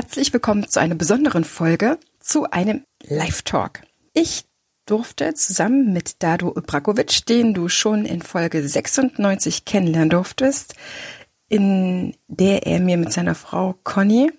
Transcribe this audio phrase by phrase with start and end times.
[0.00, 3.82] Herzlich willkommen zu einer besonderen Folge zu einem Live-Talk.
[4.14, 4.44] Ich
[4.86, 10.76] durfte zusammen mit Dado Ibrakovic, den du schon in Folge 96 kennenlernen durftest,
[11.48, 14.30] in der er mir mit seiner Frau Conny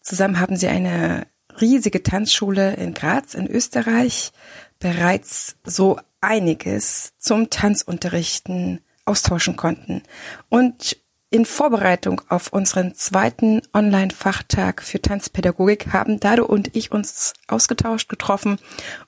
[0.00, 1.28] zusammen haben sie eine
[1.60, 4.32] riesige Tanzschule in Graz in Österreich
[4.80, 10.02] bereits so einiges zum Tanzunterrichten austauschen konnten.
[10.48, 10.96] Und
[11.36, 18.56] in Vorbereitung auf unseren zweiten Online-Fachtag für Tanzpädagogik haben Dado und ich uns ausgetauscht, getroffen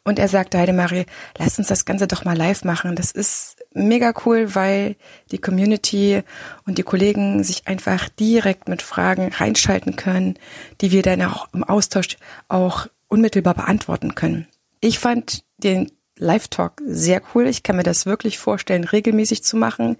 [0.05, 1.07] und er sagte, Heidemarie,
[1.39, 2.97] lass uns das Ganze doch mal live machen.
[2.97, 4.97] Das ist mega cool, weil
[5.33, 6.23] die Community
[6.67, 10.35] und die Kollegen sich einfach direkt mit Fragen reinschalten können,
[10.83, 14.47] die wir dann auch im Austausch auch unmittelbar beantworten können.
[14.83, 17.47] Ich fand den Live-Talk sehr cool.
[17.47, 19.97] Ich kann mir das wirklich vorstellen, regelmäßig zu machen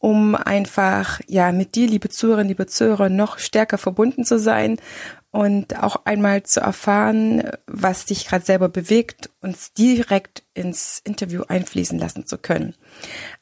[0.00, 4.78] um einfach ja mit dir, liebe Zuhörerinnen, liebe Zuhörer, noch stärker verbunden zu sein
[5.30, 11.98] und auch einmal zu erfahren, was dich gerade selber bewegt, uns direkt ins Interview einfließen
[11.98, 12.74] lassen zu können.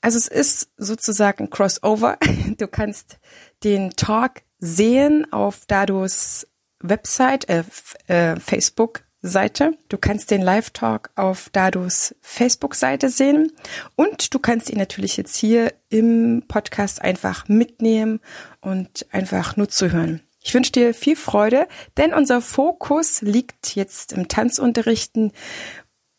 [0.01, 2.19] Also es ist sozusagen Crossover.
[2.59, 3.19] Du kannst
[3.63, 6.47] den Talk sehen auf Dados
[6.81, 7.63] Website, äh,
[8.09, 9.77] äh, Facebook Seite.
[9.89, 13.53] Du kannst den Live-Talk auf Dados Facebook-Seite sehen
[13.97, 18.21] und du kannst ihn natürlich jetzt hier im Podcast einfach mitnehmen
[18.61, 20.23] und einfach nur zuhören.
[20.41, 25.33] Ich wünsche dir viel Freude, denn unser Fokus liegt jetzt im Tanzunterrichten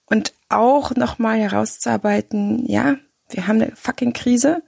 [0.05, 2.97] und auch nochmal herauszuarbeiten, ja,
[3.29, 4.61] wir haben eine fucking Krise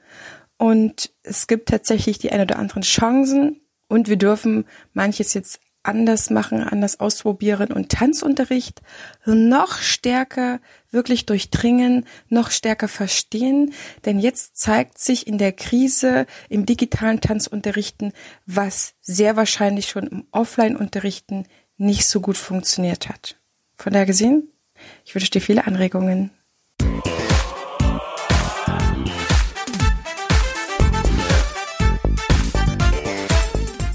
[0.57, 3.59] und es gibt tatsächlich die ein oder anderen Chancen
[3.89, 8.81] und wir dürfen manches jetzt anders machen, anders ausprobieren und Tanzunterricht
[9.25, 10.59] noch stärker
[10.91, 13.73] wirklich durchdringen, noch stärker verstehen.
[14.05, 18.13] Denn jetzt zeigt sich in der Krise im digitalen Tanzunterrichten,
[18.45, 21.45] was sehr wahrscheinlich schon im Offline-Unterrichten
[21.77, 23.37] nicht so gut funktioniert hat.
[23.77, 24.49] Von daher gesehen,
[25.05, 26.31] ich wünsche dir viele Anregungen.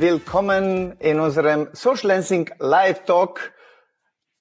[0.00, 3.52] Willkommen in unserem Social Dancing Live Talk.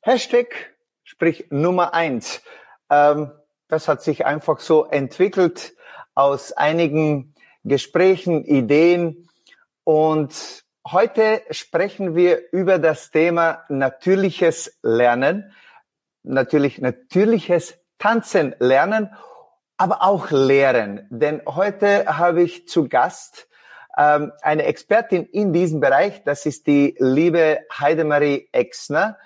[0.01, 2.43] Hashtag, sprich Nummer eins.
[2.91, 3.31] Ähm,
[3.67, 5.73] das hat sich einfach so entwickelt
[6.13, 9.27] aus einigen Gesprächen, Ideen.
[9.83, 15.55] Und heute sprechen wir über das Thema natürliches Lernen.
[16.21, 19.09] Natürlich natürliches Tanzen lernen,
[19.77, 21.07] aber auch lehren.
[21.09, 23.47] Denn heute habe ich zu Gast
[23.97, 26.23] ähm, eine Expertin in diesem Bereich.
[26.23, 29.17] Das ist die liebe Heidemarie Exner.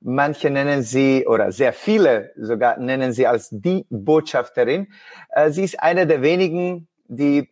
[0.00, 4.92] Manche nennen sie, oder sehr viele sogar nennen sie als die Botschafterin.
[5.30, 7.50] Äh, sie ist eine der wenigen, die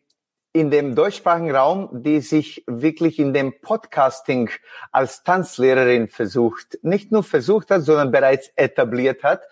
[0.53, 4.51] in dem deutschsprachigen Raum, die sich wirklich in dem Podcasting
[4.91, 9.43] als Tanzlehrerin versucht, nicht nur versucht hat, sondern bereits etabliert hat.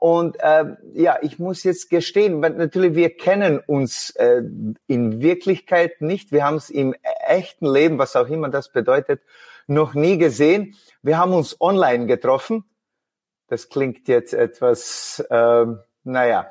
[0.00, 4.42] Und ähm, ja, ich muss jetzt gestehen, weil natürlich wir kennen uns äh,
[4.86, 6.32] in Wirklichkeit nicht.
[6.32, 6.94] Wir haben es im
[7.26, 9.20] echten Leben, was auch immer das bedeutet,
[9.66, 10.74] noch nie gesehen.
[11.02, 12.64] Wir haben uns online getroffen.
[13.48, 15.66] Das klingt jetzt etwas, äh,
[16.04, 16.50] naja,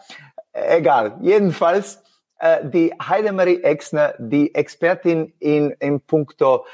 [0.53, 1.17] egal.
[1.23, 2.03] Jedenfalls
[2.37, 6.67] äh, die Heidemarie Exner, die Expertin in, in puncto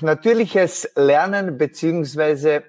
[0.00, 2.64] natürliches Lernen beziehungsweise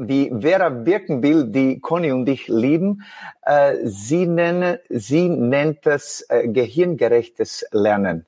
[0.00, 3.02] wie Vera Birkenbill, die Conny und ich lieben,
[3.42, 8.26] äh, sie, nennen, sie nennt das äh, gehirngerechtes Lernen.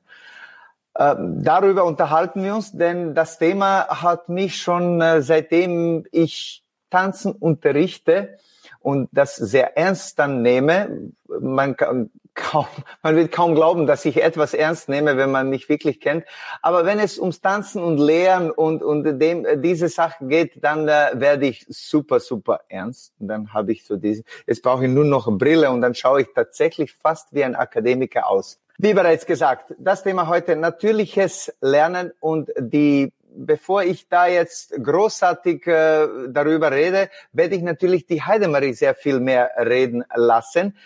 [0.95, 7.33] Äh, darüber unterhalten wir uns, denn das Thema hat mich schon äh, seitdem ich Tanzen
[7.33, 8.39] unterrichte
[8.81, 11.13] und das sehr ernst dann nehme.
[11.27, 12.67] Man kann, kaum,
[13.03, 16.25] man wird kaum glauben, dass ich etwas ernst nehme, wenn man mich wirklich kennt.
[16.63, 21.11] Aber wenn es ums Tanzen und Lehren und, und dem, diese Sache geht, dann äh,
[21.15, 23.13] werde ich super, super ernst.
[23.19, 26.21] Und dann habe ich so diese, jetzt brauche ich nur noch Brille und dann schaue
[26.21, 28.61] ich tatsächlich fast wie ein Akademiker aus.
[28.79, 35.67] Wie bereits gesagt, das Thema heute natürliches Lernen und die bevor ich da jetzt großartig
[35.67, 40.77] äh, darüber rede, werde ich natürlich die Heidemarie sehr viel mehr reden lassen.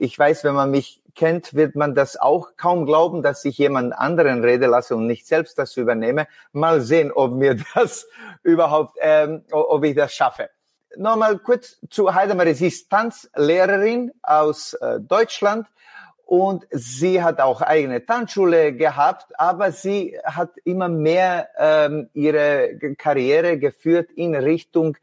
[0.00, 3.92] Ich weiß, wenn man mich kennt, wird man das auch kaum glauben, dass ich jemand
[3.92, 6.28] anderen rede lasse und nicht selbst das übernehme.
[6.52, 8.06] Mal sehen, ob mir das
[8.42, 10.50] überhaupt, ähm, ob ich das schaffe.
[10.96, 12.54] nochmal kurz zu Heidemarie.
[12.54, 15.66] Sie ist Tanzlehrerin aus äh, Deutschland
[16.24, 23.58] und sie hat auch eigene Tanzschule gehabt, aber sie hat immer mehr ähm, ihre Karriere
[23.58, 24.98] geführt in Richtung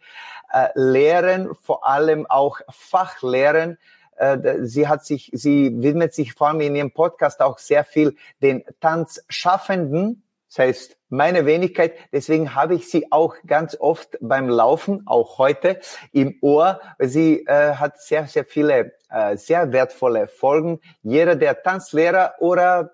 [0.54, 3.78] äh, Lehren, vor allem auch Fachlehren.
[4.16, 8.16] Äh, sie hat sich, sie widmet sich vor allem in ihrem Podcast auch sehr viel
[8.42, 11.94] den Tanzschaffenden, das heißt meine Wenigkeit.
[12.12, 15.80] Deswegen habe ich sie auch ganz oft beim Laufen, auch heute,
[16.12, 16.80] im Ohr.
[17.00, 20.80] Sie äh, hat sehr, sehr viele äh, sehr wertvolle Folgen.
[21.02, 22.92] Jeder, der Tanzlehrer oder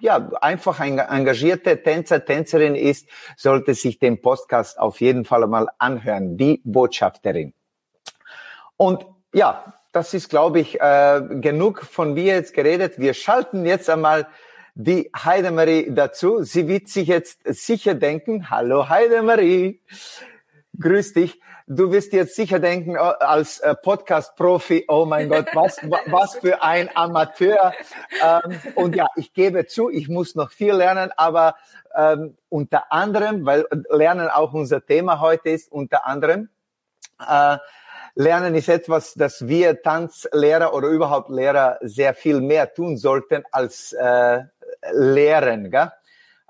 [0.00, 5.68] ja, einfach ein engagierte Tänzer, Tänzerin ist, sollte sich den Podcast auf jeden Fall mal
[5.78, 6.36] anhören.
[6.36, 7.54] Die Botschafterin.
[8.76, 12.98] Und ja, das ist, glaube ich, äh, genug von mir jetzt geredet.
[12.98, 14.26] Wir schalten jetzt einmal
[14.74, 16.42] die Heidemarie dazu.
[16.42, 19.80] Sie wird sich jetzt sicher denken, hallo Heidemarie,
[20.80, 21.40] grüß dich.
[21.66, 26.62] Du wirst jetzt sicher denken, oh, als äh, Podcast-Profi, oh mein Gott, was, was für
[26.62, 27.72] ein Amateur.
[28.22, 31.54] Ähm, und ja, ich gebe zu, ich muss noch viel lernen, aber
[31.94, 36.48] ähm, unter anderem, weil Lernen auch unser Thema heute ist, unter anderem,
[37.26, 37.58] äh,
[38.16, 43.92] Lernen ist etwas, das wir Tanzlehrer oder überhaupt Lehrer sehr viel mehr tun sollten als
[43.92, 44.40] äh,
[44.92, 45.70] lehren.
[45.70, 45.90] Gell?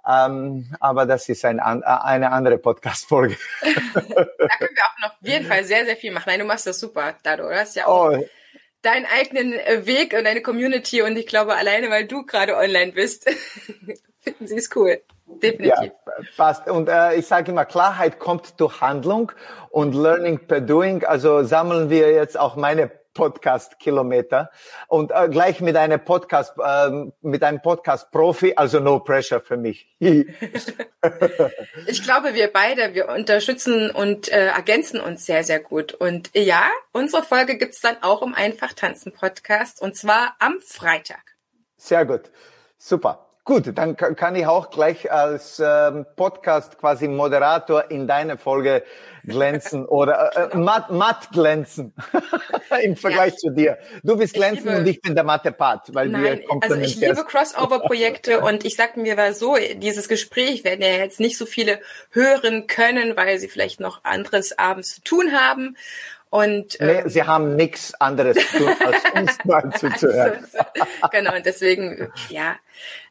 [0.06, 3.36] Ähm, aber das ist ein, eine andere Podcast-Folge.
[3.62, 4.28] da können
[4.74, 6.24] wir auch noch auf jeden Fall sehr, sehr viel machen.
[6.26, 7.48] Nein, du machst das super, Dado.
[7.48, 8.28] Du hast ja auch oh.
[8.82, 12.92] deinen eigenen äh, Weg und deine Community und ich glaube, alleine weil du gerade online
[12.92, 13.30] bist,
[14.20, 15.00] finden sie es cool.
[15.26, 15.92] Definitiv.
[16.06, 16.68] Ja, passt.
[16.68, 19.32] Und äh, ich sage immer, Klarheit kommt durch Handlung
[19.70, 21.04] und Learning per Doing.
[21.04, 24.50] Also sammeln wir jetzt auch meine Podcast-Kilometer
[24.88, 26.90] und äh, gleich mit einem Podcast, äh,
[27.22, 29.88] mit einem Podcast-Profi, also no pressure für mich.
[30.00, 30.26] ich
[32.02, 35.94] glaube, wir beide, wir unterstützen und äh, ergänzen uns sehr, sehr gut.
[35.94, 41.22] Und ja, unsere Folge gibt's dann auch im Einfach Tanzen Podcast und zwar am Freitag.
[41.76, 42.32] Sehr gut.
[42.78, 43.33] Super.
[43.46, 48.82] Gut, dann kann ich auch gleich als ähm, Podcast quasi Moderator in deine Folge
[49.22, 51.92] glänzen oder äh, äh matt, matt glänzen
[52.82, 53.38] im Vergleich ja.
[53.38, 53.78] zu dir.
[54.02, 57.22] Du bist glänzen liebe, und ich bin der Mathe-Part, weil nein, wir Also ich liebe
[57.22, 61.80] Crossover-Projekte und ich sagte mir war so, dieses Gespräch werden ja jetzt nicht so viele
[62.12, 65.76] hören können, weil sie vielleicht noch anderes abends zu tun haben.
[66.34, 70.44] Und, nee, ähm, sie haben nichts anderes zu tun, als uns mal zuzuhören.
[71.12, 72.56] genau, und deswegen, ja,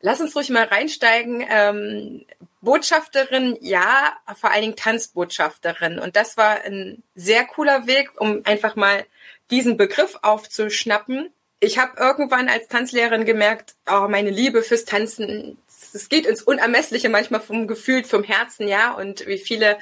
[0.02, 1.42] lass uns ruhig mal reinsteigen.
[1.50, 2.26] Ähm,
[2.60, 6.00] Botschafterin, ja, vor allen Dingen Tanzbotschafterin.
[6.00, 9.06] Und das war ein sehr cooler Weg, um einfach mal
[9.52, 11.32] diesen Begriff aufzuschnappen.
[11.62, 15.58] Ich habe irgendwann als Tanzlehrerin gemerkt, oh, meine Liebe fürs Tanzen,
[15.94, 18.92] es geht ins Unermessliche manchmal vom Gefühl, vom Herzen, ja.
[18.92, 19.78] Und wie viele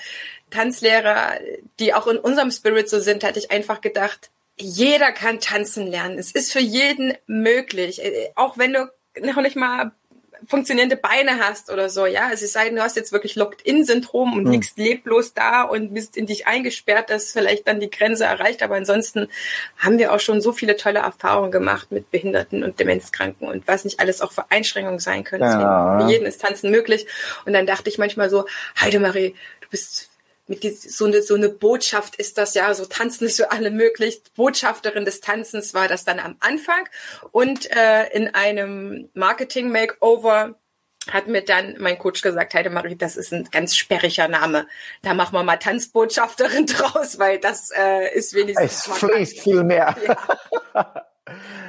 [0.51, 1.39] Tanzlehrer,
[1.79, 6.19] die auch in unserem Spirit so sind, hatte ich einfach gedacht, jeder kann tanzen lernen.
[6.19, 8.01] Es ist für jeden möglich.
[8.35, 9.91] Auch wenn du noch nicht mal
[10.47, 12.31] funktionierende Beine hast oder so, ja.
[12.31, 14.51] Es sei denn, du hast jetzt wirklich Locked-In-Syndrom und mhm.
[14.51, 18.63] liegst leblos da und bist in dich eingesperrt, dass vielleicht dann die Grenze erreicht.
[18.63, 19.27] Aber ansonsten
[19.77, 23.83] haben wir auch schon so viele tolle Erfahrungen gemacht mit Behinderten und Demenzkranken und was
[23.83, 25.43] nicht alles auch für Einschränkungen sein können.
[25.43, 25.99] Ja.
[25.99, 27.07] Für jeden ist Tanzen möglich.
[27.45, 28.45] Und dann dachte ich manchmal so,
[28.79, 30.09] Heidemarie, du bist
[30.51, 33.71] mit die, so eine so eine Botschaft ist das ja so tanzen ist für alle
[33.71, 36.87] möglich Botschafterin des Tanzens war das dann am Anfang
[37.31, 40.55] und äh, in einem Marketing Makeover
[41.09, 44.67] hat mir dann mein Coach gesagt, Heidemarie, das ist ein ganz sperriger Name.
[45.01, 48.87] Da machen wir mal Tanzbotschafterin draus, weil das äh, ist wenigstens.
[48.87, 49.95] Es fließt viel mehr.
[50.05, 51.05] Ja.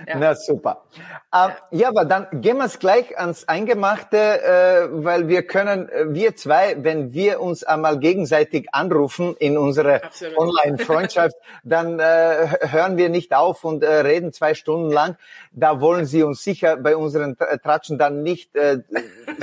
[0.09, 0.19] Ja.
[0.19, 0.85] Na super.
[1.33, 6.07] Ähm, ja, aber dann gehen wir es gleich ans Eingemachte, äh, weil wir können, äh,
[6.09, 10.01] wir zwei, wenn wir uns einmal gegenseitig anrufen in unsere
[10.37, 15.17] Online-Freundschaft, dann äh, hören wir nicht auf und äh, reden zwei Stunden lang.
[15.53, 18.79] Da wollen Sie uns sicher bei unseren Tratschen dann nicht äh,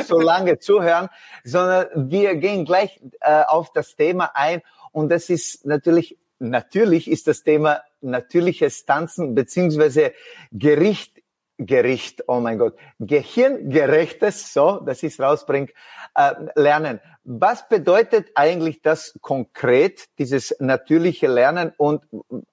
[0.04, 1.10] so lange zuhören,
[1.44, 4.64] sondern wir gehen gleich äh, auf das Thema ein.
[4.92, 10.14] Und das ist natürlich, natürlich ist das Thema natürliches Tanzen beziehungsweise
[10.52, 11.22] Gericht,
[11.58, 15.68] Gericht, oh mein Gott, gehirngerechtes, so, dass ich es rausbringe,
[16.16, 17.02] äh, lernen.
[17.26, 22.04] Was bedeutet eigentlich das konkret, dieses natürliche Lernen und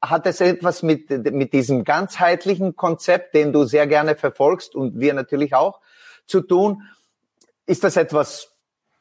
[0.03, 5.15] hat es etwas mit, mit diesem ganzheitlichen Konzept, den du sehr gerne verfolgst und wir
[5.15, 5.81] natürlich auch,
[6.27, 6.83] zu tun?
[7.65, 8.56] Ist das etwas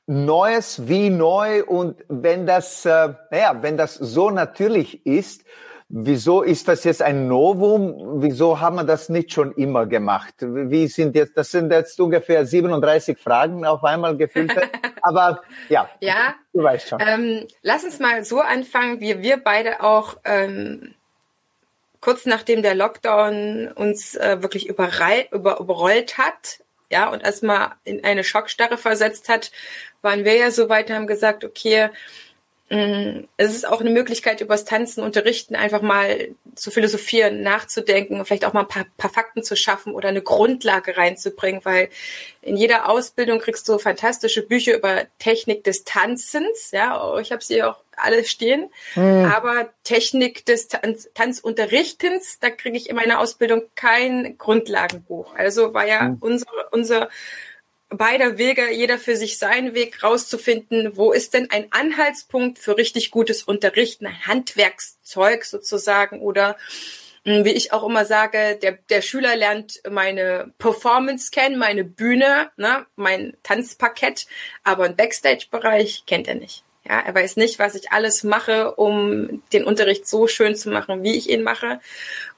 [0.07, 5.43] Neues, wie neu und wenn das, äh, naja, wenn das so natürlich ist,
[5.89, 8.21] wieso ist das jetzt ein Novum?
[8.21, 10.35] Wieso haben wir das nicht schon immer gemacht?
[10.39, 14.53] Wie sind jetzt, das sind jetzt ungefähr 37 Fragen auf einmal gefüllt.
[15.01, 16.99] Aber ja, ja, du weißt schon.
[17.05, 20.95] Ähm, lass uns mal so anfangen, wie wir beide auch ähm,
[22.01, 26.59] kurz nachdem der Lockdown uns äh, wirklich überrollt, über, überrollt hat,
[26.91, 29.51] ja, und erstmal in eine Schockstarre versetzt hat,
[30.05, 31.89] waren wir ja so weit, haben gesagt, okay,
[32.67, 38.43] Mm, es ist auch eine Möglichkeit, übers Tanzen unterrichten, einfach mal zu philosophieren, nachzudenken, vielleicht
[38.43, 41.89] auch mal ein paar, paar, Fakten zu schaffen oder eine Grundlage reinzubringen, weil
[42.41, 46.71] in jeder Ausbildung kriegst du fantastische Bücher über Technik des Tanzens.
[46.71, 48.71] Ja, ich habe sie auch alle stehen.
[48.95, 49.25] Mhm.
[49.25, 55.35] Aber Technik des Tanz Tanzunterrichtens, da kriege ich in meiner Ausbildung kein Grundlagenbuch.
[55.35, 56.17] Also war ja mhm.
[56.19, 57.09] unsere, unser
[57.89, 63.11] beider Wege, jeder für sich seinen Weg rauszufinden, wo ist denn ein Anhaltspunkt für richtig
[63.11, 66.57] gutes Unterrichten, ein Handwerkszeug sozusagen oder
[67.25, 72.51] hm, wie ich auch immer sage, der, der Schüler lernt meine Performance kennen, meine Bühne,
[72.57, 74.27] ne, mein Tanzparkett,
[74.63, 76.63] aber einen Backstage-Bereich kennt er nicht.
[76.87, 81.01] Ja, er weiß nicht, was ich alles mache, um den Unterricht so schön zu machen,
[81.01, 81.79] wie ich ihn mache.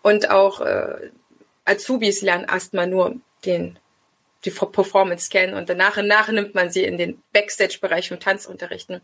[0.02, 1.10] Und auch äh,
[1.66, 3.78] Azubis lernen erstmal nur den
[4.46, 9.02] die Performance kennen und danach und nach nimmt man sie in den Backstage-Bereich vom Tanzunterrichten.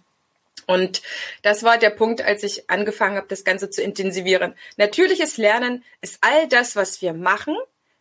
[0.68, 1.02] Und
[1.42, 4.56] das war der Punkt, als ich angefangen habe, das Ganze zu intensivieren.
[4.78, 7.58] Natürliches Lernen ist all das, was wir machen,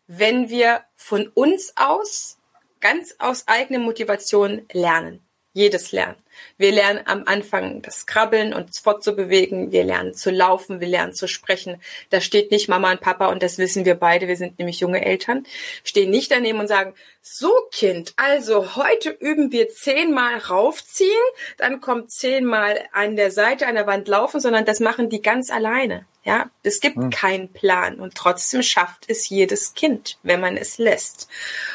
[0.06, 2.38] wenn wir von uns aus,
[2.80, 5.24] ganz aus eigener Motivation lernen.
[5.54, 6.16] Jedes Lernen.
[6.58, 9.72] Wir lernen am Anfang das Krabbeln und fortzubewegen.
[9.72, 10.80] Wir lernen zu laufen.
[10.80, 11.80] Wir lernen zu sprechen.
[12.10, 14.28] Da steht nicht Mama und Papa und das wissen wir beide.
[14.28, 15.44] Wir sind nämlich junge Eltern.
[15.84, 21.08] Stehen nicht daneben und sagen, so Kind, also heute üben wir zehnmal raufziehen.
[21.56, 25.50] Dann kommt zehnmal an der Seite an der Wand laufen, sondern das machen die ganz
[25.50, 26.04] alleine.
[26.24, 27.10] Ja, es gibt hm.
[27.10, 31.28] keinen Plan und trotzdem schafft es jedes Kind, wenn man es lässt.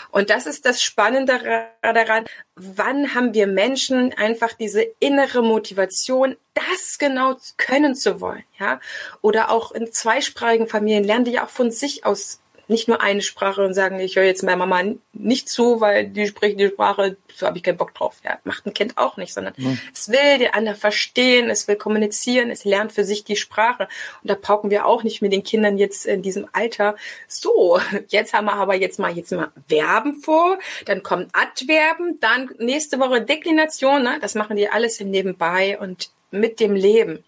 [0.09, 2.25] Und das ist das Spannende daran.
[2.55, 8.43] Wann haben wir Menschen einfach diese innere Motivation, das genau können zu wollen?
[8.59, 8.79] Ja,
[9.21, 13.21] oder auch in zweisprachigen Familien lernen die ja auch von sich aus nicht nur eine
[13.21, 17.17] Sprache und sagen, ich höre jetzt meiner Mama nicht zu, weil die spricht die Sprache,
[17.33, 18.15] so habe ich keinen Bock drauf.
[18.23, 19.79] Ja, macht ein Kind auch nicht, sondern mhm.
[19.93, 23.87] es will den anderen verstehen, es will kommunizieren, es lernt für sich die Sprache.
[24.21, 26.95] Und da pauken wir auch nicht mit den Kindern jetzt in diesem Alter.
[27.27, 32.49] So, jetzt haben wir aber jetzt mal jetzt mal Verben vor, dann kommen Adverben, dann
[32.57, 34.03] nächste Woche Deklination.
[34.03, 34.17] Ne?
[34.21, 37.23] Das machen die alles im Nebenbei und mit dem Leben.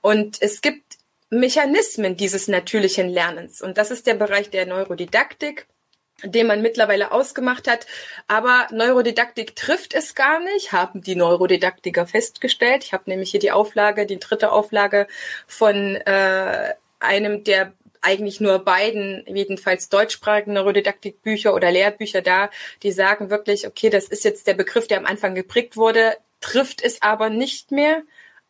[0.00, 0.83] Und es gibt
[1.38, 3.60] Mechanismen dieses natürlichen Lernens.
[3.60, 5.66] Und das ist der Bereich der Neurodidaktik
[6.22, 7.86] den man mittlerweile ausgemacht hat.
[8.28, 12.84] Aber Neurodidaktik trifft es gar nicht, haben die Neurodidaktiker festgestellt.
[12.84, 15.06] Ich habe nämlich hier die Auflage, die dritte Auflage
[15.46, 22.50] von äh, einem der eigentlich nur beiden, jedenfalls deutschsprachigen Neurodidaktikbücher oder Lehrbücher da,
[22.82, 26.82] die sagen wirklich, okay, das ist jetzt der Begriff, der am Anfang geprägt wurde, trifft
[26.82, 28.02] es aber nicht mehr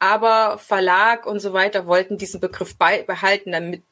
[0.04, 3.82] aber Verlag und so weiter wollten diesen Begriff behalten, damit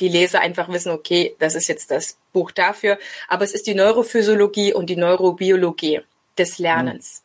[0.00, 2.98] die Leser einfach wissen, okay, das ist jetzt das Buch dafür.
[3.28, 6.00] Aber es ist die Neurophysiologie und die Neurobiologie
[6.36, 7.22] des Lernens.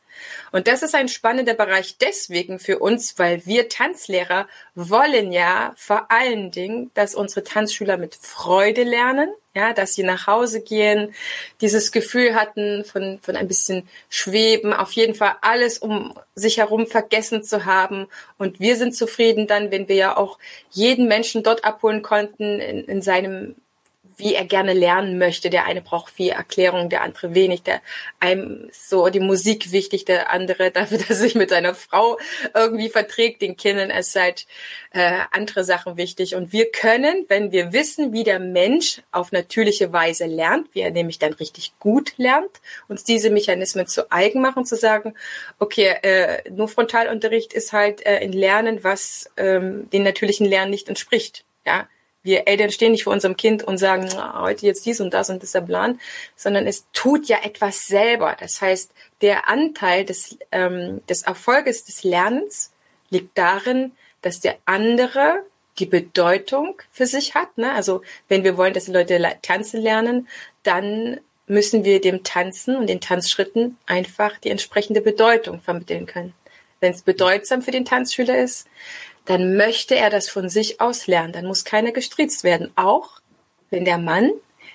[0.52, 6.12] Und das ist ein spannender Bereich deswegen für uns, weil wir Tanzlehrer wollen ja vor
[6.12, 11.14] allen Dingen, dass unsere Tanzschüler mit Freude lernen, ja, dass sie nach Hause gehen,
[11.62, 16.88] dieses Gefühl hatten von, von ein bisschen Schweben, auf jeden Fall alles um sich herum
[16.88, 18.08] vergessen zu haben.
[18.38, 20.38] Und wir sind zufrieden dann, wenn wir ja auch
[20.72, 23.56] jeden Menschen dort abholen konnten in, in seinem
[24.18, 25.50] wie er gerne lernen möchte.
[25.50, 27.64] Der eine braucht viel Erklärung, der andere wenig.
[27.64, 27.82] Der
[28.20, 32.18] einem so die Musik wichtig, der andere dafür, dass er sich mit seiner Frau
[32.54, 33.42] irgendwie verträgt.
[33.42, 34.48] Den Kindern ist halt
[34.92, 36.36] äh, andere Sachen wichtig.
[36.36, 40.92] Und wir können, wenn wir wissen, wie der Mensch auf natürliche Weise lernt, wie er
[40.92, 45.14] nämlich dann richtig gut lernt, uns diese Mechanismen zu eigen machen, zu sagen,
[45.60, 50.88] okay, äh, nur Frontalunterricht ist halt äh, ein Lernen, was ähm, den natürlichen Lernen nicht
[50.88, 51.46] entspricht.
[51.66, 51.88] Ja,
[52.26, 55.54] wir Eltern stehen nicht vor unserem Kind und sagen, heute jetzt dies und das und
[55.54, 56.00] der Plan,
[56.36, 58.36] sondern es tut ja etwas selber.
[58.40, 58.92] Das heißt,
[59.22, 62.72] der Anteil des, ähm, des Erfolges des Lernens
[63.12, 63.92] liegt darin,
[64.24, 65.44] dass der andere
[65.78, 67.58] die Bedeutung für sich hat.
[67.60, 67.72] Ne?
[67.72, 70.28] Also wenn wir wollen, dass die Leute tanzen lernen,
[70.64, 76.34] dann müssen wir dem Tanzen und den Tanzschritten einfach die entsprechende Bedeutung vermitteln können.
[76.80, 78.68] Wenn es bedeutsam für den Tanzschüler ist,
[79.26, 81.34] dann möchte er das von sich aus lernen.
[81.34, 82.72] Dann muss keiner gestriezt werden.
[82.76, 83.20] Auch
[83.70, 84.32] wenn der Mann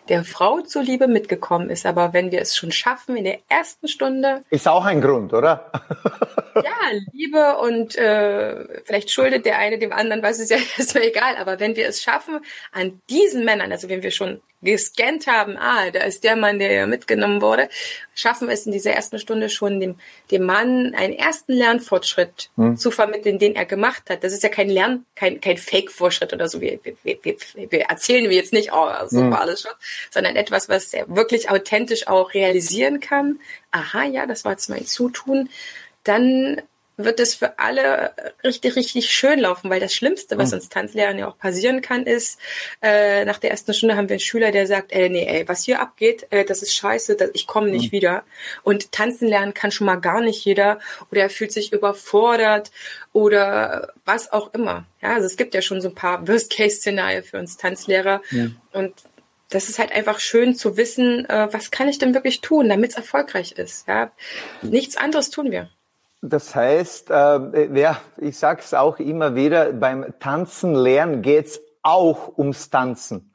[0.08, 1.86] der Frau zuliebe mitgekommen ist.
[1.86, 4.42] Aber wenn wir es schon schaffen in der ersten Stunde.
[4.50, 5.70] Ist auch ein Grund, oder?
[6.56, 11.36] ja, Liebe und äh, vielleicht schuldet der eine dem anderen, was ist ja erstmal egal.
[11.36, 12.40] Aber wenn wir es schaffen,
[12.72, 16.72] an diesen Männern, also wenn wir schon gescannt haben, ah, da ist der Mann, der
[16.72, 17.68] ja mitgenommen wurde,
[18.14, 19.96] schaffen wir es in dieser ersten Stunde schon, dem,
[20.30, 22.76] dem Mann einen ersten Lernfortschritt hm.
[22.76, 24.22] zu vermitteln, den er gemacht hat.
[24.22, 26.60] Das ist ja kein Lern, kein, kein Fake-Fortschritt oder so.
[26.60, 27.36] Wir, wir, wir,
[27.70, 29.30] wir erzählen wir jetzt nicht, oh, so hm.
[29.30, 29.72] war alles schon,
[30.10, 33.40] sondern etwas, was er wirklich authentisch auch realisieren kann.
[33.70, 35.48] Aha, ja, das war jetzt mein Zutun.
[36.04, 36.60] Dann
[37.04, 38.12] wird es für alle
[38.44, 40.56] richtig, richtig schön laufen, weil das Schlimmste, was mhm.
[40.56, 42.38] uns Tanzlehrern ja auch passieren kann, ist,
[42.82, 45.64] äh, nach der ersten Stunde haben wir einen Schüler, der sagt, äh, nee, ey, was
[45.64, 47.96] hier abgeht, äh, das ist scheiße, das, ich komme nicht mhm.
[47.96, 48.24] wieder.
[48.62, 50.78] Und tanzen lernen kann schon mal gar nicht jeder
[51.10, 52.70] oder er fühlt sich überfordert
[53.12, 54.84] oder was auch immer.
[55.02, 58.46] Ja, also es gibt ja schon so ein paar Worst-Case-Szenarien für uns Tanzlehrer ja.
[58.72, 58.94] und
[59.50, 62.90] das ist halt einfach schön zu wissen, äh, was kann ich denn wirklich tun, damit
[62.90, 63.86] es erfolgreich ist.
[63.88, 64.12] Ja,
[64.62, 65.68] nichts anderes tun wir.
[66.22, 72.36] Das heißt, äh, ja, ich sage es auch immer wieder, beim Tanzen lernen geht's auch
[72.36, 73.32] ums Tanzen.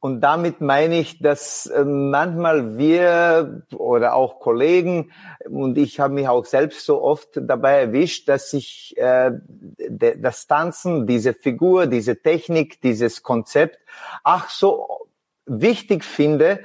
[0.00, 5.12] Und damit meine ich, dass äh, manchmal wir oder auch Kollegen,
[5.48, 9.32] und ich habe mich auch selbst so oft dabei erwischt, dass ich äh,
[9.78, 13.78] das Tanzen, diese Figur, diese Technik, dieses Konzept,
[14.22, 15.05] ach so
[15.46, 16.60] wichtig finde,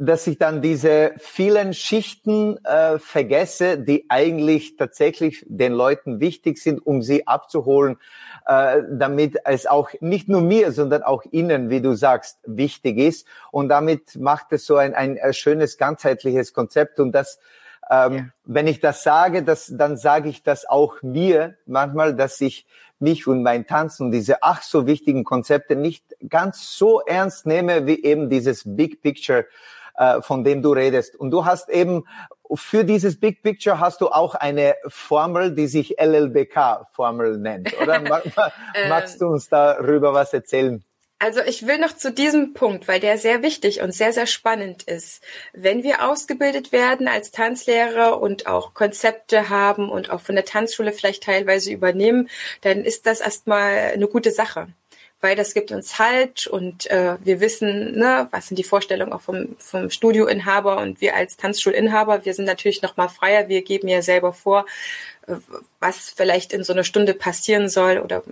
[0.00, 6.84] dass ich dann diese vielen Schichten äh, vergesse, die eigentlich tatsächlich den Leuten wichtig sind,
[6.84, 7.98] um sie abzuholen,
[8.46, 13.26] äh, damit es auch nicht nur mir, sondern auch ihnen, wie du sagst, wichtig ist.
[13.52, 16.98] Und damit macht es so ein, ein, ein schönes, ganzheitliches Konzept.
[16.98, 17.38] Und das,
[17.88, 18.24] ähm, ja.
[18.44, 22.66] wenn ich das sage, das, dann sage ich das auch mir manchmal, dass ich
[23.04, 27.86] mich und mein Tanzen und diese ach so wichtigen Konzepte nicht ganz so ernst nehme
[27.86, 29.46] wie eben dieses Big Picture,
[29.96, 31.14] äh, von dem du redest.
[31.14, 32.04] Und du hast eben
[32.52, 38.00] für dieses Big Picture hast du auch eine Formel, die sich LLBK-Formel nennt, oder?
[38.88, 40.84] Magst du uns darüber was erzählen?
[41.24, 44.82] Also ich will noch zu diesem Punkt, weil der sehr wichtig und sehr, sehr spannend
[44.82, 45.22] ist.
[45.54, 50.92] Wenn wir ausgebildet werden als Tanzlehrer und auch Konzepte haben und auch von der Tanzschule
[50.92, 52.28] vielleicht teilweise übernehmen,
[52.60, 54.68] dann ist das erstmal eine gute Sache
[55.20, 59.22] weil das gibt uns Halt und äh, wir wissen, ne, was sind die Vorstellungen auch
[59.22, 63.88] vom, vom Studioinhaber und wir als Tanzschulinhaber, wir sind natürlich noch mal freier, wir geben
[63.88, 64.66] ja selber vor,
[65.26, 65.36] äh,
[65.80, 68.22] was vielleicht in so einer Stunde passieren soll oder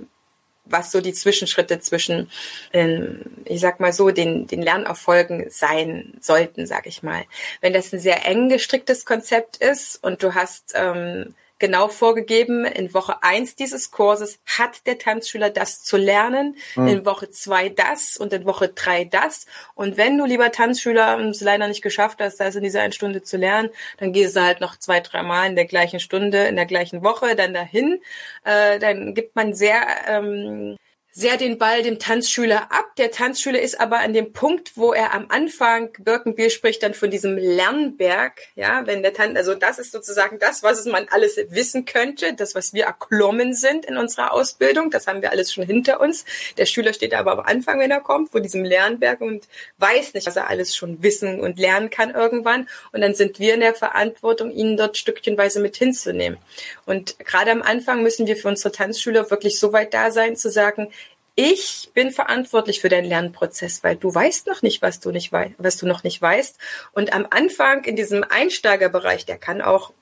[0.65, 2.31] was so die Zwischenschritte zwischen,
[2.73, 7.25] ähm, ich sag mal so, den, den Lernerfolgen sein sollten, sag ich mal.
[7.61, 12.93] Wenn das ein sehr eng gestricktes Konzept ist und du hast ähm, genau vorgegeben, in
[12.93, 16.89] Woche eins dieses Kurses hat der Tanzschüler das zu lernen, mhm.
[16.89, 19.47] in Woche zwei das und in Woche drei das.
[19.77, 23.23] Und wenn du, lieber Tanzschüler, es leider nicht geschafft hast, das in dieser einen Stunde
[23.23, 26.57] zu lernen, dann gehst du halt noch zwei, drei Mal in der gleichen Stunde, in
[26.57, 28.03] der gleichen Woche dann dahin.
[28.45, 30.77] Äh, dann gibt man sehr ähm,
[31.15, 32.97] sehr den Ball dem Tanzschüler ab.
[32.97, 37.11] Der Tanzschüler ist aber an dem Punkt, wo er am Anfang, Birkenbier spricht dann von
[37.11, 41.85] diesem Lernberg, ja, wenn der Tanz, also das ist sozusagen das, was man alles wissen
[41.85, 46.01] könnte, das, was wir erklommen sind in unserer Ausbildung, das haben wir alles schon hinter
[46.01, 46.25] uns.
[46.57, 49.47] Der Schüler steht aber am Anfang, wenn er kommt, vor diesem Lernberg und
[49.77, 52.69] weiß nicht, was er alles schon wissen und lernen kann irgendwann.
[52.93, 56.39] Und dann sind wir in der Verantwortung, ihn dort stückchenweise mit hinzunehmen.
[56.87, 60.51] Und gerade am Anfang müssen wir für unsere Tanzschüler wirklich so weit da sein, zu
[60.51, 60.91] sagen,
[61.35, 65.55] ich bin verantwortlich für deinen Lernprozess, weil du weißt noch nicht, was du nicht weißt,
[65.59, 66.59] was du noch nicht weißt.
[66.93, 69.93] Und am Anfang in diesem Einsteigerbereich, der kann auch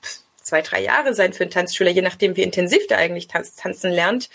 [0.41, 3.91] zwei, drei Jahre sein für einen Tanzschüler, je nachdem, wie intensiv der eigentlich tanz, tanzen
[3.91, 4.29] lernt,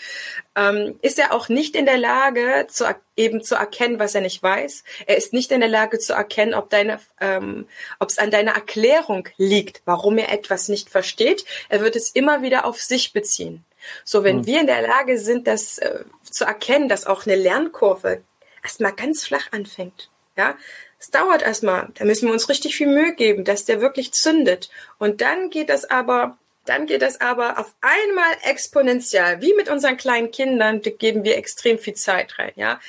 [0.55, 4.41] ähm, ist er auch nicht in der Lage, zu, eben zu erkennen, was er nicht
[4.41, 4.83] weiß.
[5.05, 7.67] Er ist nicht in der Lage zu erkennen, ob deine, ähm,
[7.99, 11.45] ob es an deiner Erklärung liegt, warum er etwas nicht versteht.
[11.69, 13.63] Er wird es immer wieder auf sich beziehen.
[14.03, 14.45] So, wenn mhm.
[14.45, 18.21] wir in der Lage sind, das äh, zu erkennen, dass auch eine Lernkurve
[18.63, 20.55] erstmal ganz flach anfängt, ja,
[20.99, 24.69] es dauert erstmal, da müssen wir uns richtig viel Mühe geben, dass der wirklich zündet.
[24.97, 29.97] Und dann geht das aber, dann geht das aber auf einmal exponentiell, wie mit unseren
[29.97, 32.79] kleinen Kindern, da geben wir extrem viel Zeit rein, ja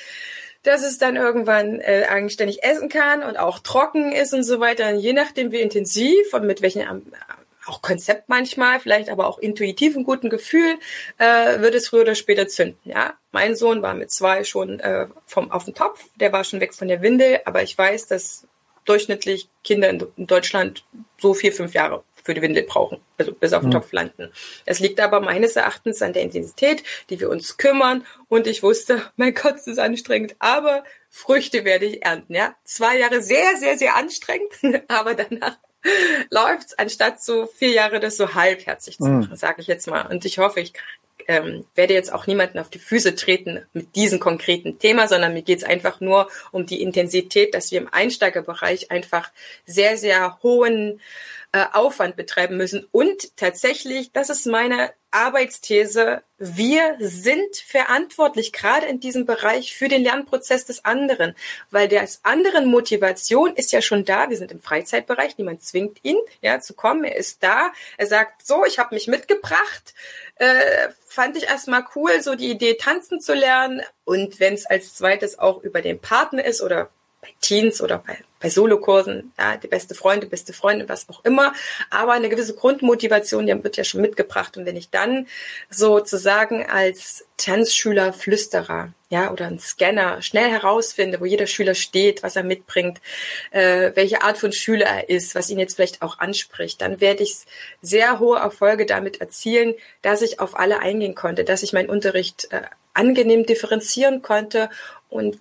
[0.63, 4.91] dass es dann irgendwann äh, eigenständig essen kann und auch trocken ist und so weiter,
[4.93, 6.85] je nachdem wie intensiv und mit welchen
[7.69, 10.77] auch Konzept manchmal, vielleicht aber auch intuitiv ein guten Gefühl,
[11.17, 12.79] äh, wird es früher oder später zünden.
[12.83, 16.59] Ja, mein Sohn war mit zwei schon äh, vom auf dem Topf, der war schon
[16.59, 18.47] weg von der Windel, aber ich weiß, dass
[18.85, 20.83] durchschnittlich Kinder in, in Deutschland
[21.19, 23.73] so vier, fünf Jahre für die Windel brauchen, also bis auf den mhm.
[23.73, 24.31] Topf landen.
[24.65, 28.05] Es liegt aber meines Erachtens an der Intensität, die wir uns kümmern.
[28.27, 32.35] Und ich wusste, mein Gott, es ist anstrengend, aber Früchte werde ich ernten.
[32.35, 34.53] Ja, zwei Jahre sehr, sehr, sehr anstrengend,
[34.87, 35.57] aber danach
[36.29, 39.19] läuft's, anstatt so vier Jahre das so halbherzig zu mhm.
[39.21, 40.07] machen, sage ich jetzt mal.
[40.07, 40.73] Und ich hoffe, ich
[41.27, 45.43] ähm, werde jetzt auch niemanden auf die Füße treten mit diesem konkreten Thema, sondern mir
[45.43, 49.31] geht es einfach nur um die Intensität, dass wir im Einsteigerbereich einfach
[49.65, 50.99] sehr, sehr hohen
[51.51, 52.87] äh, Aufwand betreiben müssen.
[52.91, 60.03] Und tatsächlich, das ist meine Arbeitsthese, wir sind verantwortlich, gerade in diesem Bereich, für den
[60.03, 61.35] Lernprozess des anderen,
[61.71, 64.29] weil der anderen Motivation ist ja schon da.
[64.29, 67.03] Wir sind im Freizeitbereich, niemand zwingt ihn, ja, zu kommen.
[67.03, 67.71] Er ist da.
[67.97, 69.93] Er sagt, so, ich habe mich mitgebracht.
[70.35, 73.81] Äh, fand ich erstmal cool, so die Idee tanzen zu lernen.
[74.05, 76.89] Und wenn es als zweites auch über den Partner ist oder
[77.21, 81.53] bei Teens oder bei, bei Solokursen, ja, die beste Freunde, beste Freundin, was auch immer.
[81.89, 84.55] Aber eine gewisse Grundmotivation, die wird ja schon mitgebracht.
[84.55, 85.27] Und wenn ich dann
[85.69, 92.35] sozusagen als Tanzschüler Flüsterer, ja, oder ein Scanner schnell herausfinde, wo jeder Schüler steht, was
[92.35, 93.01] er mitbringt,
[93.51, 97.23] äh, welche Art von Schüler er ist, was ihn jetzt vielleicht auch anspricht, dann werde
[97.23, 97.37] ich
[97.81, 102.47] sehr hohe Erfolge damit erzielen, dass ich auf alle eingehen konnte, dass ich meinen Unterricht
[102.51, 102.61] äh,
[102.93, 104.69] angenehm differenzieren konnte
[105.09, 105.39] und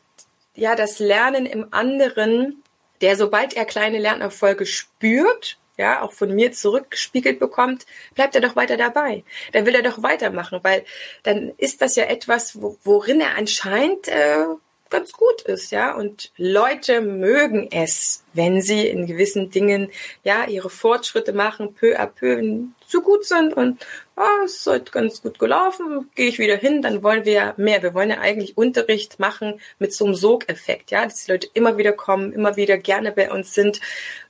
[0.58, 2.62] ja das Lernen im anderen,
[3.00, 8.56] der sobald er kleine Lernerfolge spürt, ja, auch von mir zurückgespiegelt bekommt, bleibt er doch
[8.56, 9.22] weiter dabei.
[9.52, 10.84] Dann will er doch weitermachen, weil
[11.22, 14.44] dann ist das ja etwas, worin er anscheinend äh,
[14.90, 15.94] ganz gut ist, ja.
[15.94, 19.90] Und Leute mögen es, wenn sie in gewissen Dingen
[20.24, 23.84] ja ihre Fortschritte machen, peu à peu so gut sind und
[24.16, 27.82] oh, es ist heute ganz gut gelaufen, gehe ich wieder hin, dann wollen wir mehr.
[27.82, 31.76] Wir wollen ja eigentlich Unterricht machen mit so einem Sogeffekt, ja, dass die Leute immer
[31.76, 33.80] wieder kommen, immer wieder gerne bei uns sind,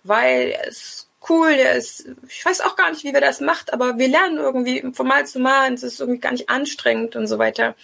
[0.02, 3.98] weil es cool, der ist, ich weiß auch gar nicht, wie wir das macht, aber
[3.98, 7.38] wir lernen irgendwie von Mal zu Mal es ist irgendwie gar nicht anstrengend und so
[7.38, 7.74] weiter.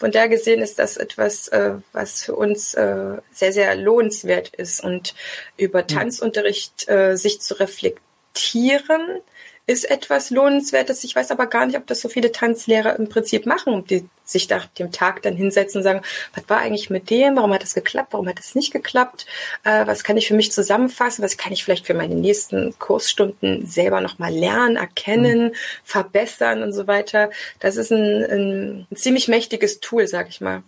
[0.00, 4.82] Von daher gesehen ist das etwas, äh, was für uns äh, sehr, sehr lohnenswert ist.
[4.82, 5.14] Und
[5.58, 5.86] über.
[5.86, 9.20] Tanzunterricht äh, sich zu reflektieren,
[9.70, 11.04] ist etwas Lohnenswertes.
[11.04, 14.48] Ich weiß aber gar nicht, ob das so viele Tanzlehrer im Prinzip machen, die sich
[14.48, 16.02] nach dem Tag dann hinsetzen und sagen,
[16.34, 17.36] was war eigentlich mit dem?
[17.36, 18.12] Warum hat das geklappt?
[18.12, 19.26] Warum hat das nicht geklappt?
[19.62, 21.22] Äh, was kann ich für mich zusammenfassen?
[21.22, 25.54] Was kann ich vielleicht für meine nächsten Kursstunden selber nochmal lernen, erkennen, mhm.
[25.84, 27.30] verbessern und so weiter?
[27.60, 30.64] Das ist ein, ein, ein ziemlich mächtiges Tool, sag ich mal.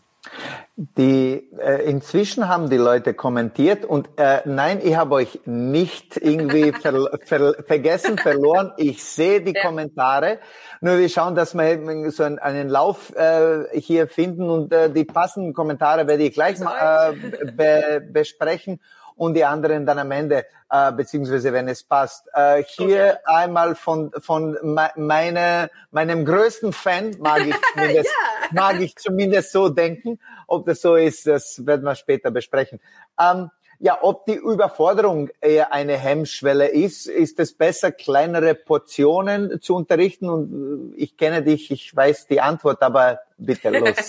[0.77, 6.73] Die äh, inzwischen haben die Leute kommentiert und äh, nein, ich habe euch nicht irgendwie
[6.81, 8.73] ver, ver, vergessen, verloren.
[8.79, 9.63] Ich sehe die ja.
[9.63, 10.39] Kommentare.
[10.81, 15.05] Nur wir schauen, dass wir so einen, einen Lauf äh, hier finden und äh, die
[15.05, 18.81] passenden Kommentare werde ich gleich mal äh, be, besprechen
[19.23, 22.29] und die anderen dann am Ende, äh, beziehungsweise wenn es passt.
[22.35, 23.41] Äh, hier okay.
[23.43, 24.59] einmal von, von
[24.97, 28.49] meine, meinem größten Fan, mag ich zumindest, ja.
[28.51, 30.19] mag ich zumindest so denken.
[30.49, 32.81] Ob das so ist, das werden wir später besprechen.
[33.17, 39.77] Ähm, ja, ob die Überforderung eher eine Hemmschwelle ist, ist es besser, kleinere Portionen zu
[39.77, 40.29] unterrichten?
[40.29, 44.09] Und äh, ich kenne dich, ich weiß die Antwort, aber bitte los.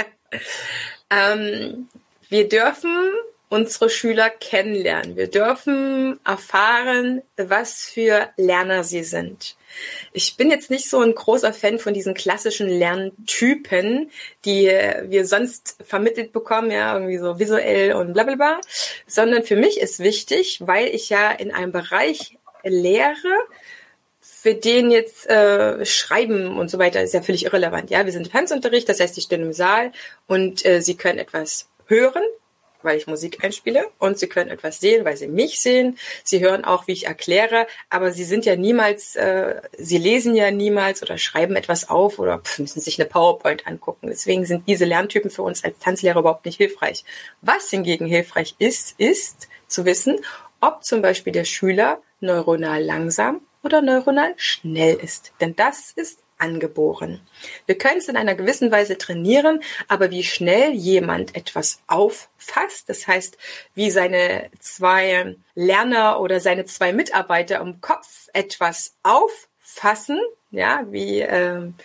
[1.11, 1.87] ähm,
[2.29, 3.13] wir dürfen
[3.53, 5.15] unsere Schüler kennenlernen.
[5.15, 9.55] Wir dürfen erfahren, was für Lerner sie sind.
[10.11, 14.09] Ich bin jetzt nicht so ein großer Fan von diesen klassischen Lerntypen,
[14.43, 18.61] die wir sonst vermittelt bekommen, ja, irgendwie so visuell und bla bla bla,
[19.05, 23.37] sondern für mich ist wichtig, weil ich ja in einem Bereich lehre,
[24.19, 27.91] für den jetzt äh, Schreiben und so weiter ist ja völlig irrelevant.
[27.91, 29.91] Ja, wir sind Tanzunterricht, das heißt, ich stehe im Saal
[30.25, 32.23] und äh, Sie können etwas hören,
[32.83, 35.97] weil ich Musik einspiele und sie können etwas sehen, weil sie mich sehen.
[36.23, 40.51] Sie hören auch, wie ich erkläre, aber sie sind ja niemals, äh, sie lesen ja
[40.51, 44.07] niemals oder schreiben etwas auf oder pff, müssen sich eine PowerPoint angucken.
[44.07, 47.03] Deswegen sind diese Lerntypen für uns als Tanzlehrer überhaupt nicht hilfreich.
[47.41, 50.19] Was hingegen hilfreich ist, ist zu wissen,
[50.61, 55.33] ob zum Beispiel der Schüler neuronal langsam oder neuronal schnell ist.
[55.41, 57.21] Denn das ist angeboren.
[57.65, 63.07] Wir können es in einer gewissen Weise trainieren, aber wie schnell jemand etwas auffasst, das
[63.07, 63.37] heißt,
[63.73, 70.19] wie seine zwei Lerner oder seine zwei Mitarbeiter im Kopf etwas auffassen,
[70.51, 71.75] ja, wie ähm,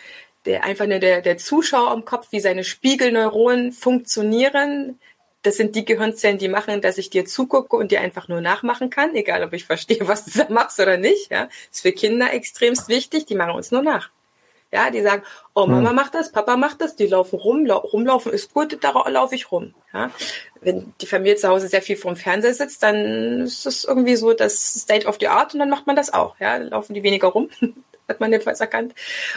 [0.44, 4.98] der einfach nur der, der Zuschauer im Kopf, wie seine Spiegelneuronen funktionieren,
[5.42, 8.90] das sind die Gehirnzellen, die machen, dass ich dir zugucke und dir einfach nur nachmachen
[8.90, 11.30] kann, egal ob ich verstehe, was du da machst oder nicht.
[11.30, 13.26] Ja, ist für Kinder extremst wichtig.
[13.26, 14.10] Die machen uns nur nach.
[14.70, 15.22] Ja, die sagen,
[15.54, 15.96] oh, Mama hm.
[15.96, 19.50] macht das, Papa macht das, die laufen rum, lau rumlaufen ist gut, da laufe ich
[19.50, 19.74] rum.
[19.94, 20.11] Ja,
[20.61, 24.35] wenn die Familie zu Hause sehr viel vorm Fernseher sitzt, dann ist das irgendwie so
[24.35, 26.37] das State of the Art und dann macht man das auch.
[26.38, 27.48] Ja, dann laufen die weniger rum,
[28.09, 28.94] hat man jedenfalls erkannt.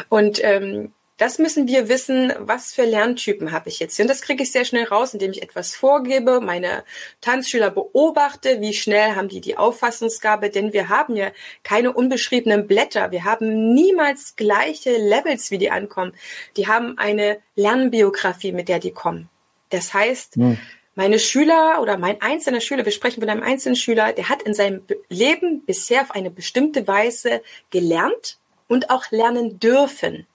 [0.09, 3.99] Und ähm, das müssen wir wissen, was für Lerntypen habe ich jetzt.
[3.99, 6.83] Und das kriege ich sehr schnell raus, indem ich etwas vorgebe, meine
[7.21, 11.31] Tanzschüler beobachte, wie schnell haben die die Auffassungsgabe, denn wir haben ja
[11.63, 13.11] keine unbeschriebenen Blätter.
[13.11, 16.13] Wir haben niemals gleiche Levels, wie die ankommen.
[16.57, 19.29] Die haben eine Lernbiografie, mit der die kommen.
[19.69, 20.57] Das heißt, hm.
[20.95, 24.53] meine Schüler oder mein einzelner Schüler, wir sprechen von einem einzelnen Schüler, der hat in
[24.53, 30.25] seinem Leben bisher auf eine bestimmte Weise gelernt und auch lernen dürfen.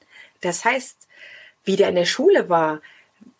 [0.47, 1.07] Das heißt,
[1.65, 2.81] wie der in der Schule war,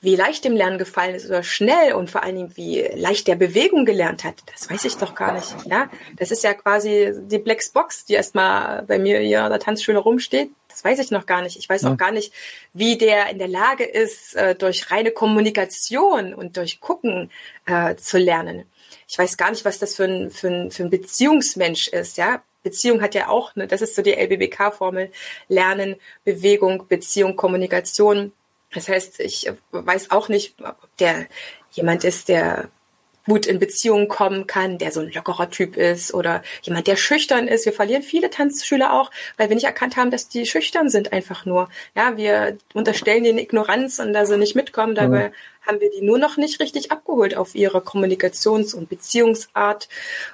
[0.01, 3.37] wie leicht dem Lernen gefallen ist oder schnell und vor allen Dingen wie leicht der
[3.37, 5.55] Bewegung gelernt hat, das weiß ich doch gar nicht.
[5.67, 9.61] Ja, das ist ja quasi die Black Box, die erstmal bei mir hier an der
[9.61, 10.51] Tanzschule rumsteht.
[10.69, 11.57] Das weiß ich noch gar nicht.
[11.57, 11.93] Ich weiß ja.
[11.93, 12.33] auch gar nicht,
[12.75, 17.31] wie der in der Lage ist, äh, durch reine Kommunikation und durch Gucken
[17.65, 18.65] äh, zu lernen.
[19.09, 22.19] Ich weiß gar nicht, was das für ein, für ein, für ein Beziehungsmensch ist.
[22.19, 25.13] Ja, Beziehung hat ja auch, ne, das ist so die LBBK-Formel,
[25.49, 28.33] Lernen, Bewegung, Beziehung, Kommunikation.
[28.73, 31.27] Das heißt, ich weiß auch nicht, ob der
[31.71, 32.69] jemand ist, der
[33.25, 37.47] gut in Beziehungen kommen kann, der so ein lockerer Typ ist oder jemand, der schüchtern
[37.49, 37.67] ist.
[37.67, 41.45] Wir verlieren viele Tanzschüler auch, weil wir nicht erkannt haben, dass die schüchtern sind einfach
[41.45, 41.69] nur.
[41.95, 44.95] Ja, wir unterstellen denen Ignoranz und da sie nicht mitkommen.
[44.97, 45.35] Dabei mhm
[45.67, 49.89] haben wir die nur noch nicht richtig abgeholt auf ihre Kommunikations- und Beziehungsart.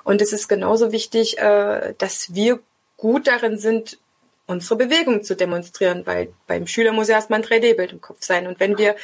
[0.04, 2.60] Und es ist genauso wichtig, äh, dass wir
[2.96, 3.98] gut darin sind,
[4.46, 8.46] unsere Bewegung zu demonstrieren, weil beim Schüler muss ja erstmal ein 3D-Bild im Kopf sein.
[8.46, 8.96] Und wenn wir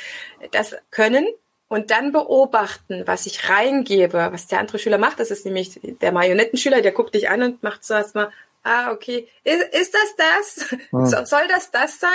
[0.53, 1.27] das können
[1.69, 6.13] und dann beobachten, was ich reingebe, was der andere Schüler macht, das ist nämlich der
[6.13, 8.31] Marionettenschüler, der guckt dich an und macht so erstmal
[8.69, 10.71] ah, okay, ist, ist das das?
[10.91, 11.07] Hm.
[11.07, 12.11] So, soll das das sein?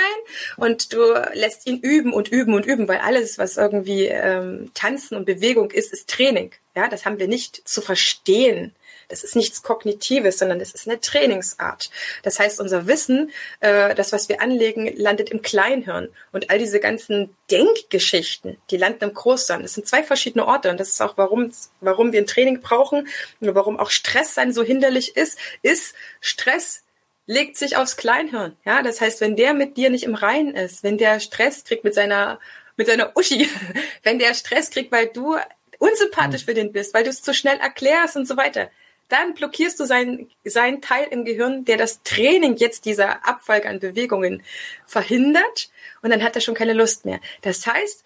[0.56, 0.98] Und du
[1.34, 5.70] lässt ihn üben und üben und üben, weil alles, was irgendwie ähm, Tanzen und Bewegung
[5.70, 6.52] ist, ist Training.
[6.74, 8.74] Ja, das haben wir nicht zu verstehen.
[9.08, 11.90] Das ist nichts Kognitives, sondern das ist eine Trainingsart.
[12.22, 16.08] Das heißt, unser Wissen, äh, das, was wir anlegen, landet im Kleinhirn.
[16.32, 19.62] Und all diese ganzen Denkgeschichten, die landen im Großhirn.
[19.62, 20.70] Das sind zwei verschiedene Orte.
[20.70, 23.08] Und das ist auch, warum, warum wir ein Training brauchen
[23.40, 26.82] und warum auch Stress sein so hinderlich ist, ist Stress
[27.26, 28.56] legt sich aufs Kleinhirn.
[28.64, 31.84] Ja, das heißt, wenn der mit dir nicht im Reinen ist, wenn der Stress kriegt
[31.84, 32.38] mit seiner
[32.76, 33.48] mit seiner Uschi,
[34.02, 35.36] wenn der Stress kriegt, weil du
[35.78, 36.46] unsympathisch hm.
[36.46, 38.70] für den bist, weil du es zu schnell erklärst und so weiter,
[39.08, 43.80] dann blockierst du seinen, seinen Teil im Gehirn, der das Training jetzt dieser Abfolge an
[43.80, 44.42] Bewegungen
[44.86, 45.70] verhindert
[46.02, 47.20] und dann hat er schon keine Lust mehr.
[47.42, 48.04] Das heißt,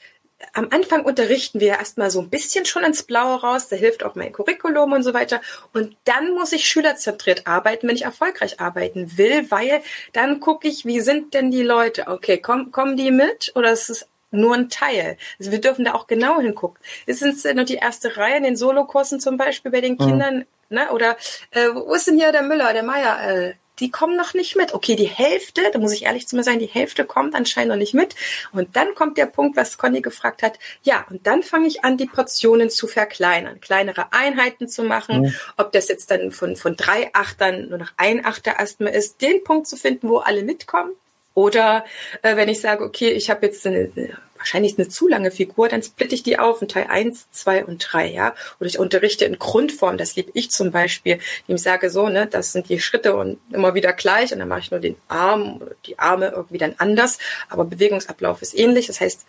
[0.52, 4.14] am Anfang unterrichten wir erstmal so ein bisschen schon ins Blaue raus, da hilft auch
[4.14, 5.40] mein Curriculum und so weiter.
[5.72, 9.82] Und dann muss ich schülerzentriert arbeiten, wenn ich erfolgreich arbeiten will, weil
[10.12, 12.06] dann gucke ich, wie sind denn die Leute?
[12.06, 15.16] Okay, komm, kommen die mit oder ist es nur ein Teil.
[15.38, 16.78] Also wir dürfen da auch genau hingucken.
[17.06, 19.98] Ist es nur die erste Reihe in den Solokursen zum Beispiel bei den mhm.
[19.98, 20.44] Kindern?
[20.70, 20.90] Ne?
[20.92, 21.16] Oder
[21.50, 23.20] äh, wo ist denn hier der Müller, der Meier?
[23.22, 24.74] Äh, die kommen noch nicht mit.
[24.74, 27.76] Okay, die Hälfte, da muss ich ehrlich zu mir sein, die Hälfte kommt anscheinend noch
[27.76, 28.14] nicht mit.
[28.52, 30.58] Und dann kommt der Punkt, was Conny gefragt hat.
[30.82, 35.22] Ja, und dann fange ich an, die Portionen zu verkleinern, kleinere Einheiten zu machen.
[35.22, 35.34] Mhm.
[35.56, 39.44] Ob das jetzt dann von, von drei Achtern nur noch ein Achter erstmal ist, den
[39.44, 40.92] Punkt zu finden, wo alle mitkommen.
[41.34, 41.84] Oder
[42.22, 43.92] äh, wenn ich sage, okay, ich habe jetzt eine,
[44.38, 47.78] wahrscheinlich eine zu lange Figur, dann splitte ich die auf in Teil 1, 2 und
[47.78, 48.34] 3, ja.
[48.60, 52.26] Oder ich unterrichte in Grundform, das liebe ich zum Beispiel, indem ich sage so, ne,
[52.26, 55.60] das sind die Schritte und immer wieder gleich und dann mache ich nur den Arm
[55.60, 58.86] oder die Arme irgendwie dann anders, aber Bewegungsablauf ist ähnlich.
[58.86, 59.26] Das heißt,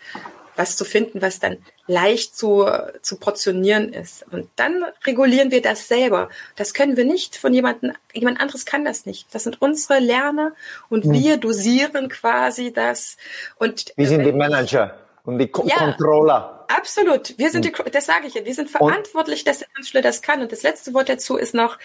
[0.56, 2.66] was zu finden, was dann leicht zu,
[3.02, 4.24] zu portionieren ist.
[4.30, 6.28] Und dann regulieren wir das selber.
[6.56, 9.34] Das können wir nicht von jemandem, jemand anderes kann das nicht.
[9.34, 10.52] Das sind unsere Lerner
[10.88, 11.12] und hm.
[11.12, 13.16] wir dosieren quasi das.
[13.56, 16.64] Und wir sind die Manager und die Ko ja, Controller.
[16.68, 17.36] Absolut.
[17.36, 17.74] Wir sind hm.
[17.84, 20.40] die, das sage ich ja, wir sind verantwortlich, dass der Tanzschüler das kann.
[20.40, 21.78] Und das letzte Wort dazu ist noch,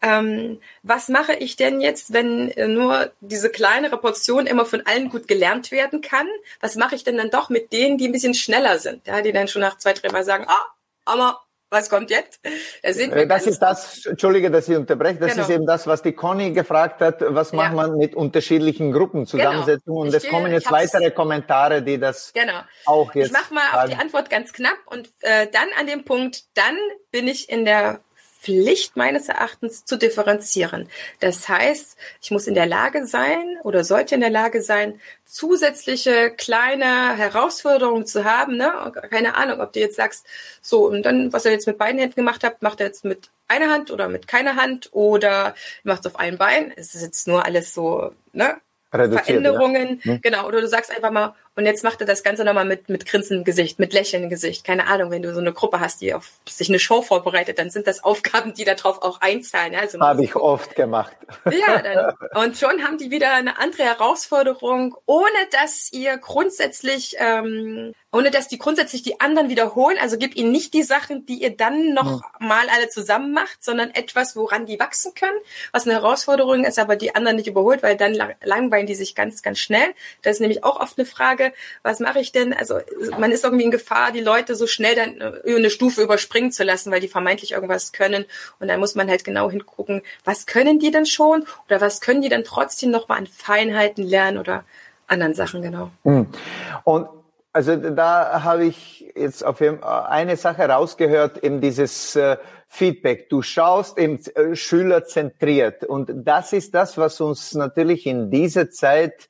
[0.00, 5.28] ähm, was mache ich denn jetzt, wenn nur diese kleinere Portion immer von allen gut
[5.28, 6.26] gelernt werden kann?
[6.60, 9.06] Was mache ich denn dann doch mit denen, die ein bisschen schneller sind?
[9.06, 10.66] Ja, die dann schon nach zwei, drei Mal sagen, ah,
[11.04, 12.40] aber was kommt jetzt?
[12.82, 15.44] Da äh, das ist das, Entschuldige, dass ich unterbreche, das genau.
[15.44, 17.56] ist eben das, was die Conny gefragt hat, was ja.
[17.56, 19.84] macht man mit unterschiedlichen Gruppenzusammensetzungen?
[19.84, 20.00] Genau.
[20.00, 22.60] Und es kommen jetzt weitere Kommentare, die das genau.
[22.86, 23.28] auch jetzt.
[23.28, 23.78] Ich mache mal sagen.
[23.78, 26.76] auf die Antwort ganz knapp und äh, dann an dem Punkt, dann
[27.12, 28.00] bin ich in der
[28.40, 30.88] Pflicht meines Erachtens zu differenzieren.
[31.20, 36.30] Das heißt, ich muss in der Lage sein oder sollte in der Lage sein, zusätzliche
[36.30, 38.56] kleine Herausforderungen zu haben.
[38.56, 38.92] Ne?
[39.10, 40.26] Keine Ahnung, ob du jetzt sagst,
[40.62, 43.28] so, und dann, was er jetzt mit beiden Händen gemacht hat, macht er jetzt mit
[43.46, 46.72] einer Hand oder mit keiner Hand oder macht es auf einem Bein.
[46.76, 48.56] Es ist jetzt nur alles so, ne?
[48.90, 50.12] Veränderungen, ja.
[50.14, 50.20] Hm.
[50.20, 50.48] genau.
[50.48, 53.44] Oder du sagst einfach mal, Und jetzt macht er das Ganze nochmal mit, mit grinsendem
[53.44, 54.64] Gesicht, mit lächelndem Gesicht.
[54.64, 57.68] Keine Ahnung, wenn du so eine Gruppe hast, die auf sich eine Show vorbereitet, dann
[57.68, 59.74] sind das Aufgaben, die darauf auch einzahlen.
[59.74, 61.14] Also Habe ich oft gemacht.
[61.50, 67.92] Ja, dann, und schon haben die wieder eine andere Herausforderung, ohne dass ihr grundsätzlich ähm,
[68.12, 69.96] ohne dass die grundsätzlich die anderen wiederholen.
[70.00, 72.32] Also gib ihnen nicht die Sachen, die ihr dann noch ja.
[72.40, 75.38] mal alle zusammen macht, sondern etwas, woran die wachsen können,
[75.72, 79.42] was eine Herausforderung ist, aber die anderen nicht überholt, weil dann langweilen die sich ganz,
[79.42, 79.94] ganz schnell.
[80.22, 81.49] Das ist nämlich auch oft eine Frage,
[81.82, 82.52] was mache ich denn?
[82.52, 82.80] Also
[83.18, 86.64] man ist irgendwie in Gefahr, die Leute so schnell dann äh, eine Stufe überspringen zu
[86.64, 88.24] lassen, weil die vermeintlich irgendwas können.
[88.58, 92.22] Und dann muss man halt genau hingucken, was können die denn schon oder was können
[92.22, 94.64] die dann trotzdem noch mal an Feinheiten lernen oder
[95.06, 95.90] anderen Sachen, genau.
[96.04, 96.26] Hm.
[96.84, 97.08] Und
[97.52, 102.36] also da habe ich jetzt auf eine Sache rausgehört, eben dieses äh,
[102.68, 103.28] Feedback.
[103.28, 105.84] Du schaust eben äh, schülerzentriert.
[105.84, 109.28] Und das ist das, was uns natürlich in dieser Zeit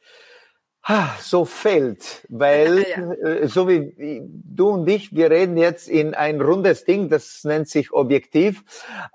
[1.20, 3.12] so fehlt, weil ja.
[3.12, 7.68] Äh, so wie du und ich, wir reden jetzt in ein rundes Ding, das nennt
[7.68, 8.64] sich objektiv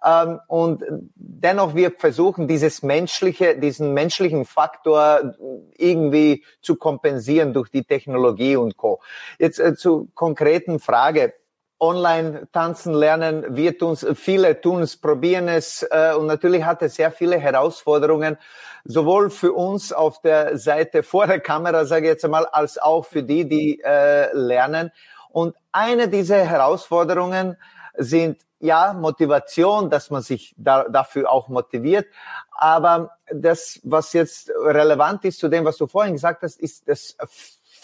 [0.06, 0.84] ähm, und
[1.16, 5.36] dennoch wir versuchen dieses menschliche, diesen menschlichen Faktor
[5.76, 9.02] irgendwie zu kompensieren durch die Technologie und Co.
[9.40, 11.34] Jetzt äh, zu konkreten Frage
[11.80, 13.46] online tanzen lernen.
[13.50, 18.38] Wir tun viele tun es, probieren es äh, und natürlich hat es sehr viele Herausforderungen,
[18.86, 23.06] sowohl für uns auf der Seite vor der Kamera, sage ich jetzt einmal, als auch
[23.06, 24.92] für die, die äh, lernen.
[25.30, 27.58] Und eine dieser Herausforderungen
[27.98, 32.08] sind ja Motivation, dass man sich da, dafür auch motiviert.
[32.52, 37.18] Aber das, was jetzt relevant ist zu dem, was du vorhin gesagt hast, ist das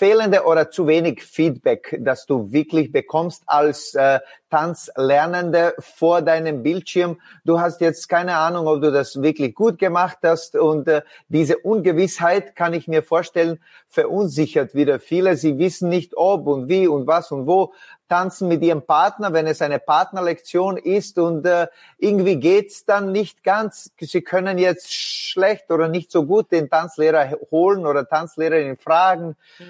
[0.01, 7.21] fehlende oder zu wenig Feedback, das du wirklich bekommst als äh, Tanzlernende vor deinem Bildschirm.
[7.45, 11.59] Du hast jetzt keine Ahnung, ob du das wirklich gut gemacht hast und äh, diese
[11.59, 13.59] Ungewissheit kann ich mir vorstellen,
[13.89, 15.37] verunsichert wieder viele.
[15.37, 17.71] Sie wissen nicht ob und wie und was und wo
[18.12, 23.41] tanzen mit ihrem Partner, wenn es eine Partnerlektion ist und äh, irgendwie geht's dann nicht
[23.41, 23.91] ganz.
[23.97, 29.38] Sie können jetzt schlecht oder nicht so gut den Tanzlehrer holen oder Tanzlehrerin fragen.
[29.60, 29.65] Mhm.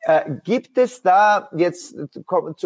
[0.00, 1.94] Äh, gibt es da jetzt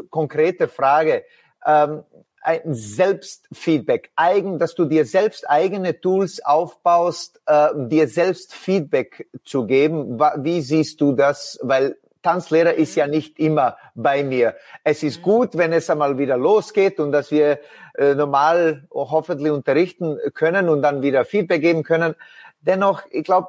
[0.08, 1.24] konkrete Frage?
[1.66, 2.04] Ähm,
[2.40, 9.66] ein Selbstfeedback, eigen, dass du dir selbst eigene Tools aufbaust, äh, dir selbst Feedback zu
[9.66, 10.18] geben.
[10.38, 11.58] Wie siehst du das?
[11.62, 14.54] Weil Tanzlehrer ist ja nicht immer bei mir.
[14.84, 17.58] Es ist gut, wenn es einmal wieder losgeht und dass wir
[17.96, 22.14] äh, normal hoffentlich unterrichten können und dann wieder Feedback geben können.
[22.60, 23.48] Dennoch, ich glaube,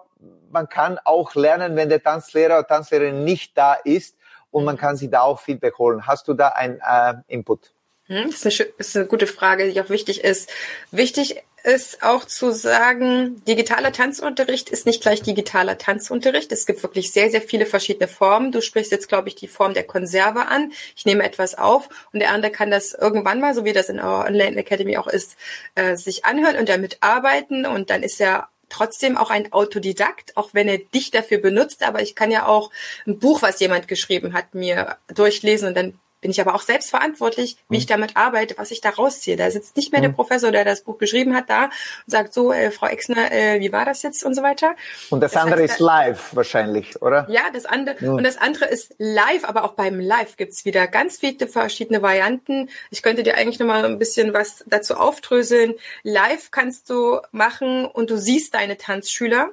[0.49, 4.15] man kann auch lernen, wenn der Tanzlehrer oder Tanzlehrerin nicht da ist
[4.49, 4.79] und man mhm.
[4.79, 6.07] kann sich da auch Feedback holen.
[6.07, 7.73] Hast du da ein äh, Input?
[8.05, 10.49] Hm, das ist, eine, das ist eine gute Frage, die auch wichtig ist.
[10.91, 16.51] Wichtig ist auch zu sagen, digitaler Tanzunterricht ist nicht gleich digitaler Tanzunterricht.
[16.51, 18.51] Es gibt wirklich sehr, sehr viele verschiedene Formen.
[18.51, 20.71] Du sprichst jetzt, glaube ich, die Form der Konserve an.
[20.95, 23.99] Ich nehme etwas auf und der andere kann das irgendwann mal, so wie das in
[23.99, 25.35] our Online Academy auch ist,
[25.75, 30.49] äh, sich anhören und damit arbeiten und dann ist er trotzdem auch ein Autodidakt, auch
[30.53, 31.83] wenn er dich dafür benutzt.
[31.83, 32.71] Aber ich kann ja auch
[33.05, 36.89] ein Buch, was jemand geschrieben hat, mir durchlesen und dann bin ich aber auch selbst
[36.89, 37.89] verantwortlich, wie ich mhm.
[37.89, 39.37] damit arbeite, was ich da rausziehe.
[39.37, 40.15] Da sitzt nicht mehr der mhm.
[40.15, 41.71] Professor, der das Buch geschrieben hat, da und
[42.07, 44.75] sagt so, äh, Frau Exner, äh, wie war das jetzt und so weiter.
[45.09, 47.27] Und das, das andere heißt, ist live wahrscheinlich, oder?
[47.29, 48.11] Ja, das andere ja.
[48.11, 52.69] und das andere ist live, aber auch beim Live gibt's wieder ganz viele verschiedene Varianten.
[52.89, 55.75] Ich könnte dir eigentlich noch mal ein bisschen was dazu aufdröseln.
[56.03, 59.51] Live kannst du machen und du siehst deine Tanzschüler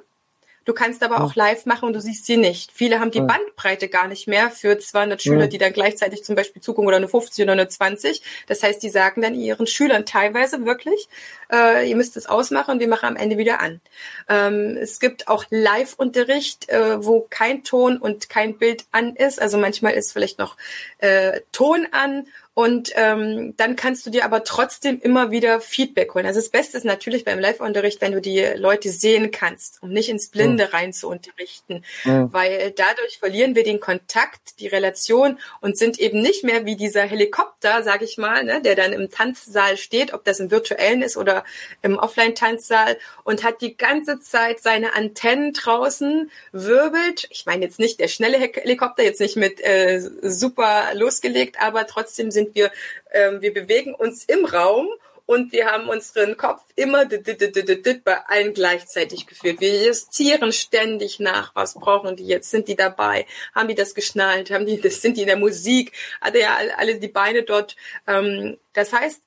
[0.67, 2.73] Du kannst aber auch live machen und du siehst sie nicht.
[2.73, 6.61] Viele haben die Bandbreite gar nicht mehr für 200 Schüler, die dann gleichzeitig zum Beispiel
[6.61, 8.21] zugucken oder eine 50 oder eine 20.
[8.47, 11.07] Das heißt, die sagen dann ihren Schülern teilweise wirklich,
[11.53, 13.79] äh, ihr müsst es ausmachen und wir machen am Ende wieder an.
[14.27, 19.41] Ähm, es gibt auch Live-Unterricht, äh, wo kein Ton und kein Bild an ist.
[19.41, 20.57] Also manchmal ist vielleicht noch
[20.97, 22.27] äh, Ton an
[22.57, 26.25] und ähm, dann kannst du dir aber trotzdem immer wieder Feedback holen.
[26.25, 30.09] Also das Beste ist natürlich beim Live-Unterricht, wenn du die Leute sehen kannst, um nicht
[30.09, 30.69] ins Blinde mhm.
[30.71, 31.83] rein zu unterrichten.
[32.03, 32.33] Mhm.
[32.33, 37.03] Weil dadurch verlieren wir den Kontakt, die Relation und sind eben nicht mehr wie dieser
[37.03, 41.15] Helikopter, sag ich mal, ne, der dann im Tanzsaal steht, ob das im virtuellen ist
[41.15, 41.45] oder
[41.83, 47.27] im Offline-Tanzsaal und hat die ganze Zeit seine Antennen draußen, wirbelt.
[47.29, 52.31] Ich meine jetzt nicht der schnelle Helikopter, jetzt nicht mit äh, super losgelegt, aber trotzdem
[52.31, 52.71] sind wir,
[53.11, 54.87] ähm, wir bewegen uns im Raum
[55.27, 59.59] und wir haben unseren Kopf immer bei allen gleichzeitig geführt.
[59.59, 62.49] Wir justieren ständig nach, was brauchen die jetzt?
[62.49, 63.25] Sind die dabei?
[63.53, 64.51] Haben die das geschnallt?
[64.51, 65.91] Haben die, das sind die in der Musik?
[66.21, 67.75] Hat er ja alle die Beine dort?
[68.07, 69.21] Ähm, das heißt,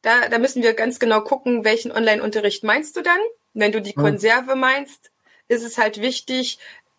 [0.00, 3.20] da, da müssen wir ganz genau gucken, welchen Online-Unterricht meinst du dann?
[3.52, 4.02] Wenn du die hm.
[4.02, 5.12] Konserve meinst,
[5.48, 6.58] ist es halt wichtig,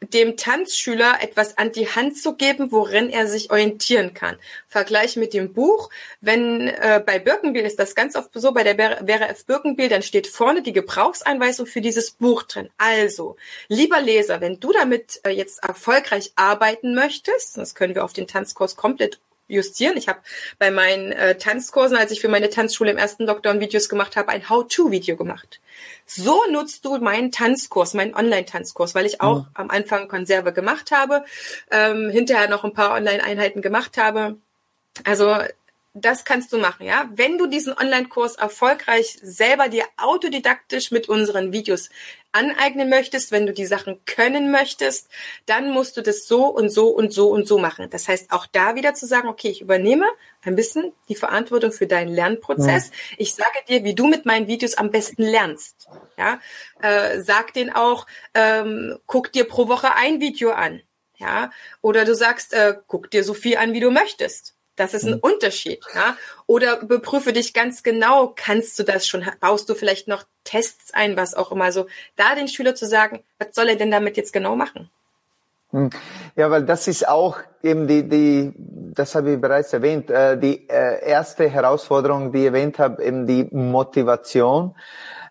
[0.09, 4.37] dem Tanzschüler etwas an die Hand zu geben, worin er sich orientieren kann.
[4.67, 5.89] Vergleich mit dem Buch.
[6.21, 9.45] Wenn äh, bei Birkenbiel ist das ganz oft so, bei der Vera F.
[9.45, 12.69] Birkenbiel, dann steht vorne die Gebrauchseinweisung für dieses Buch drin.
[12.77, 13.35] Also,
[13.67, 18.27] lieber Leser, wenn du damit äh, jetzt erfolgreich arbeiten möchtest, das können wir auf den
[18.27, 19.97] Tanzkurs komplett justieren.
[19.97, 20.19] Ich habe
[20.57, 24.29] bei meinen äh, Tanzkursen, als ich für meine Tanzschule im ersten Lockdown Videos gemacht habe,
[24.29, 25.59] ein How-to-Video gemacht.
[26.05, 29.47] So nutzt du meinen Tanzkurs, meinen Online-Tanzkurs, weil ich auch mhm.
[29.53, 31.25] am Anfang Konserve gemacht habe,
[31.71, 34.37] ähm, hinterher noch ein paar Online-Einheiten gemacht habe.
[35.03, 35.35] Also
[35.93, 37.07] das kannst du machen, ja.
[37.13, 41.89] Wenn du diesen Online-Kurs erfolgreich selber dir autodidaktisch mit unseren Videos
[42.31, 45.07] aneignen möchtest, wenn du die Sachen können möchtest,
[45.45, 47.91] dann musst du das so und so und so und so machen.
[47.91, 50.07] Das heißt, auch da wieder zu sagen, okay, ich übernehme
[50.41, 52.87] ein bisschen die Verantwortung für deinen Lernprozess.
[52.87, 53.15] Ja.
[53.19, 55.87] Ich sage dir, wie du mit meinen Videos am besten lernst.
[56.17, 56.39] Ja,
[56.81, 60.81] äh, sag den auch, ähm, guck dir pro Woche ein Video an.
[61.17, 64.52] Ja, oder du sagst, äh, guck dir so viel an, wie du möchtest.
[64.75, 65.19] Das ist ein mhm.
[65.21, 65.83] Unterschied.
[65.93, 66.17] Ja?
[66.47, 71.15] Oder beprüfe dich ganz genau, kannst du das schon, baust du vielleicht noch Tests ein,
[71.15, 71.71] was auch immer.
[71.71, 74.89] So, da den Schüler zu sagen, was soll er denn damit jetzt genau machen?
[75.71, 75.89] Hm.
[76.35, 78.53] Ja, weil das ist auch eben die, die
[78.93, 83.25] das habe ich bereits erwähnt, äh, die äh, erste Herausforderung, die ich erwähnt habe, eben
[83.25, 84.75] die Motivation.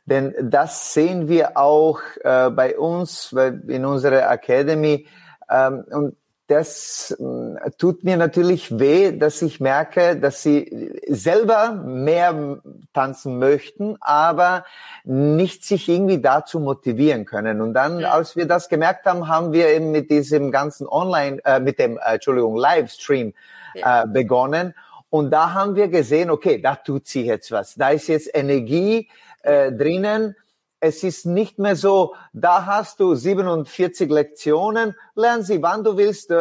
[0.04, 5.06] Denn das sehen wir auch äh, bei uns, in unserer Academy.
[5.48, 6.16] Ähm, und
[6.48, 12.58] das äh, tut mir natürlich weh, dass ich merke, dass sie selber mehr
[12.92, 14.64] tanzen möchten, aber
[15.04, 17.60] nicht sich irgendwie dazu motivieren können.
[17.60, 18.10] Und dann, ja.
[18.10, 21.96] als wir das gemerkt haben, haben wir eben mit diesem ganzen Online, äh, mit dem,
[21.96, 23.32] äh, Entschuldigung, Livestream
[23.74, 24.02] ja.
[24.02, 24.74] äh, begonnen.
[25.10, 27.74] Und da haben wir gesehen, okay, da tut sich jetzt was.
[27.74, 29.08] Da ist jetzt Energie
[29.42, 30.36] äh, drinnen
[30.84, 36.32] es ist nicht mehr so, da hast du 47 Lektionen, lern sie, wann du willst,
[36.32, 36.34] äh,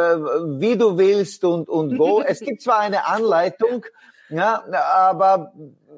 [0.59, 2.21] wie du willst und, und wo.
[2.27, 3.85] es gibt zwar eine Anleitung,
[4.29, 4.63] ja,
[4.95, 5.53] aber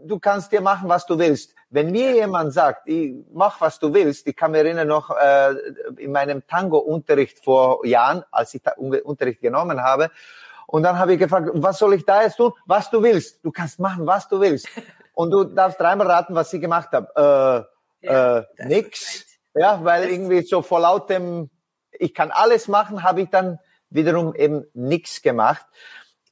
[0.05, 1.55] du kannst dir machen, was du willst.
[1.69, 5.53] Wenn mir jemand sagt, ich mach, was du willst, ich kann mir erinnern noch äh,
[5.95, 10.11] in meinem Tango-Unterricht vor Jahren, als ich Unterricht genommen habe,
[10.67, 12.51] und dann habe ich gefragt, was soll ich da jetzt tun?
[12.65, 13.45] Was du willst.
[13.45, 14.67] Du kannst machen, was du willst.
[15.13, 17.67] Und du darfst dreimal raten, was sie gemacht habe.
[17.67, 17.72] Äh,
[18.03, 19.25] ja, äh, nix.
[19.55, 21.49] Ja, weil irgendwie so vor lautem,
[21.91, 25.65] ich kann alles machen, habe ich dann wiederum eben nix gemacht.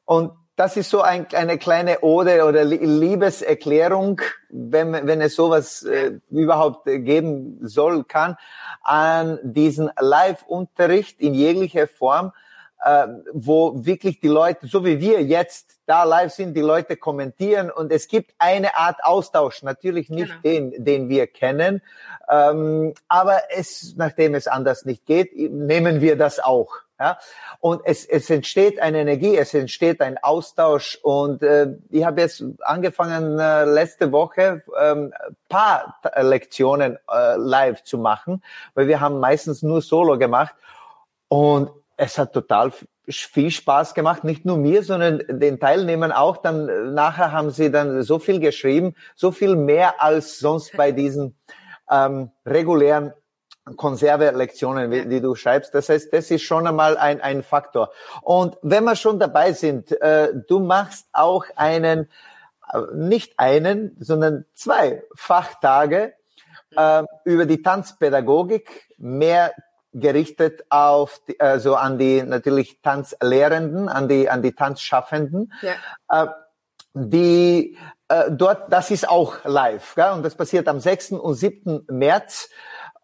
[0.06, 6.20] Und das ist so ein, eine kleine Ode oder Liebeserklärung, wenn, wenn es sowas äh,
[6.30, 8.38] überhaupt geben soll, kann,
[8.84, 12.32] an diesen Live-Unterricht in jeglicher Form,
[12.84, 17.70] äh, wo wirklich die Leute, so wie wir jetzt da live sind, die Leute kommentieren
[17.70, 20.72] und es gibt eine Art Austausch, natürlich nicht genau.
[20.72, 21.82] den, den wir kennen,
[22.30, 26.74] ähm, aber es, nachdem es anders nicht geht, nehmen wir das auch.
[27.02, 27.18] Ja?
[27.60, 32.44] Und es, es entsteht eine Energie, es entsteht ein Austausch und äh, ich habe jetzt
[32.62, 35.12] angefangen äh, letzte Woche ähm,
[35.50, 38.44] paar Lektionen äh, live zu machen,
[38.76, 40.56] weil wir haben meistens nur Solo gemacht
[41.28, 41.72] und
[42.02, 42.72] es hat total
[43.08, 46.38] viel Spaß gemacht, nicht nur mir, sondern den Teilnehmern auch.
[46.38, 50.92] Dann äh, nachher haben sie dann so viel geschrieben, so viel mehr als sonst bei
[50.92, 51.38] diesen
[51.90, 53.14] ähm, regulären
[53.78, 55.76] Konserve-Lektionen, die du schreibst.
[55.76, 57.92] Das heißt, das ist schon einmal ein, ein Faktor.
[58.24, 62.10] Und wenn wir schon dabei sind, äh, du machst auch einen,
[62.74, 66.14] äh, nicht einen, sondern zwei Fachtage
[66.76, 69.54] äh, über die Tanzpädagogik, mehr
[69.94, 75.52] gerichtet auf die, also an die natürlich Tanzlehrenden, an die an die Tanzschaffenden.
[75.62, 76.26] Ja.
[76.26, 76.28] Äh,
[76.94, 77.78] die
[78.10, 80.12] äh, dort, das ist auch live, gell?
[80.12, 81.14] und das passiert am 6.
[81.14, 81.86] und 7.
[81.90, 82.50] März.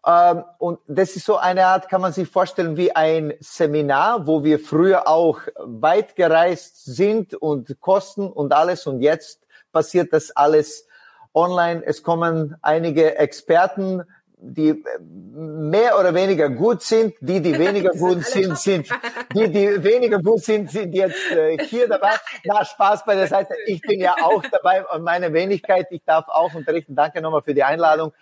[0.06, 4.44] Ähm, und das ist so eine Art, kann man sich vorstellen, wie ein Seminar, wo
[4.44, 8.86] wir früher auch weit gereist sind und Kosten und alles.
[8.86, 10.86] Und jetzt passiert das alles
[11.34, 11.82] online.
[11.84, 14.02] Es kommen einige Experten,
[14.40, 14.84] die
[15.32, 18.88] mehr oder weniger gut sind, die, die weniger gut sind, sind,
[19.34, 22.12] die, die weniger gut sind, sind jetzt äh, hier dabei.
[22.44, 23.54] Na, Spaß bei der Seite.
[23.66, 26.94] Ich bin ja auch dabei und meine Wenigkeit, ich darf auch unterrichten.
[26.94, 28.12] Danke nochmal für die Einladung.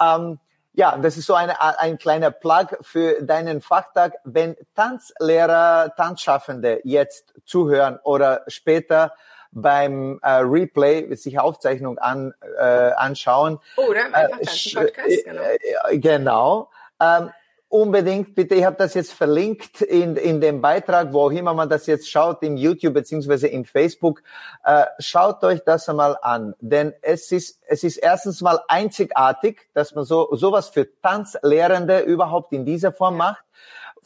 [0.00, 0.38] Ähm,
[0.74, 4.18] ja, das ist so eine, ein kleiner Plug für deinen Fachtag.
[4.24, 9.12] Wenn Tanzlehrer, Tanzschaffende jetzt zuhören oder später
[9.56, 13.58] beim äh, Replay sich Aufzeichnung an, äh, anschauen.
[13.76, 15.42] Oder einfach äh, Podcast, genau.
[15.88, 16.70] Äh, genau.
[17.00, 17.30] Ähm,
[17.68, 21.86] unbedingt, bitte, ich habe das jetzt verlinkt in, in dem Beitrag, wo immer man das
[21.86, 24.22] jetzt schaut, im YouTube beziehungsweise im Facebook.
[24.62, 29.94] Äh, schaut euch das einmal an, denn es ist, es ist erstens mal einzigartig, dass
[29.94, 33.42] man so sowas für Tanzlehrende überhaupt in dieser Form macht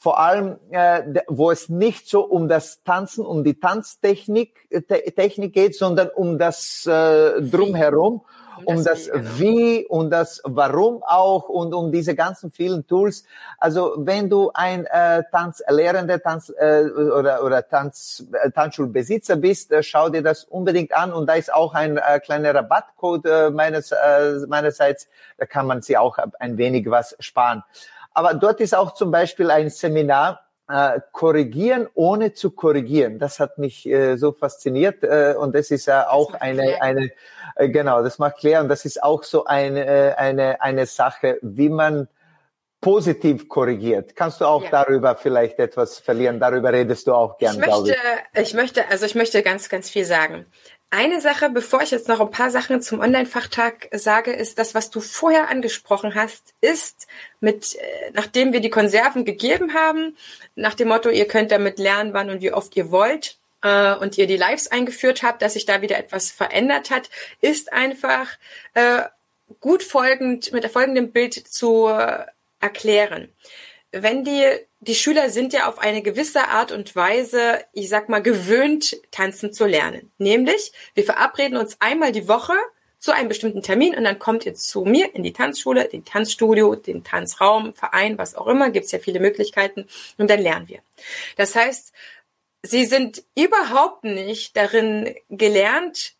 [0.01, 5.53] vor allem, äh, wo es nicht so um das Tanzen, um die Tanztechnik äh, Technik
[5.53, 8.22] geht, sondern um das äh, drumherum
[8.64, 13.24] um das, das Wie und das Warum auch und um diese ganzen vielen Tools.
[13.59, 19.82] Also wenn du ein äh, Tanzlehrender Tanz, äh, oder, oder Tanz, äh, Tanzschulbesitzer bist, äh,
[19.82, 23.92] schau dir das unbedingt an und da ist auch ein äh, kleiner Rabattcode äh, meines,
[23.92, 27.62] äh, meinerseits, da kann man sie auch ein wenig was sparen.
[28.12, 30.40] Aber dort ist auch zum Beispiel ein Seminar,
[30.70, 33.18] äh, korrigieren ohne zu korrigieren.
[33.18, 37.11] Das hat mich äh, so fasziniert äh, und das ist ja auch eine eine
[37.56, 38.68] äh, genau, das macht klären.
[38.68, 42.08] Das ist auch so eine äh, eine eine Sache, wie man
[42.80, 44.16] positiv korrigiert.
[44.16, 44.70] Kannst du auch ja.
[44.70, 46.40] darüber vielleicht etwas verlieren?
[46.40, 47.96] Darüber redest du auch gern, ich möchte,
[48.32, 48.40] ich.
[48.40, 50.46] ich möchte, also ich möchte ganz, ganz viel sagen.
[50.93, 54.91] Eine Sache, bevor ich jetzt noch ein paar Sachen zum Online-Fachtag sage, ist das, was
[54.91, 57.07] du vorher angesprochen hast, ist
[57.38, 60.16] mit, äh, nachdem wir die Konserven gegeben haben,
[60.57, 64.18] nach dem Motto, ihr könnt damit lernen, wann und wie oft ihr wollt, äh, und
[64.18, 67.09] ihr die Lives eingeführt habt, dass sich da wieder etwas verändert hat,
[67.41, 68.28] ist einfach
[68.74, 69.03] äh,
[69.61, 72.24] gut folgend mit folgendem Bild zu äh,
[72.61, 73.32] erklären.
[73.93, 74.47] Wenn die
[74.80, 79.53] die Schüler sind ja auf eine gewisse Art und Weise, ich sag mal, gewöhnt, tanzen
[79.53, 80.11] zu lernen.
[80.16, 82.55] Nämlich, wir verabreden uns einmal die Woche
[82.99, 86.74] zu einem bestimmten Termin und dann kommt ihr zu mir in die Tanzschule, den Tanzstudio,
[86.76, 89.86] den Tanzraum, Verein, was auch immer, gibt's ja viele Möglichkeiten
[90.16, 90.80] und dann lernen wir.
[91.36, 91.93] Das heißt,
[92.62, 96.14] sie sind überhaupt nicht darin gelernt,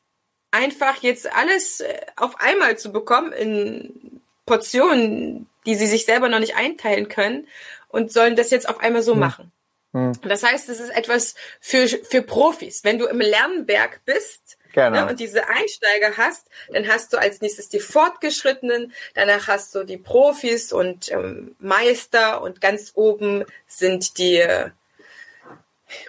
[0.51, 6.39] einfach jetzt alles äh, auf einmal zu bekommen in Portionen, die sie sich selber noch
[6.39, 7.47] nicht einteilen können
[7.89, 9.19] und sollen das jetzt auf einmal so hm.
[9.19, 9.53] machen.
[9.93, 10.13] Hm.
[10.23, 12.85] Das heißt, es ist etwas für, für Profis.
[12.85, 14.91] Wenn du im Lernberg bist, Genau.
[14.91, 19.85] Ne, und diese Einsteiger hast, dann hast du als nächstes die Fortgeschrittenen, danach hast du
[19.85, 24.71] die Profis und ähm, Meister und ganz oben sind die äh,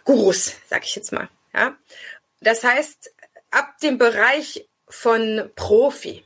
[0.04, 1.30] Gurus, sag ich jetzt mal.
[1.54, 1.76] Ja?
[2.40, 3.14] Das heißt,
[3.50, 6.24] ab dem Bereich von Profi,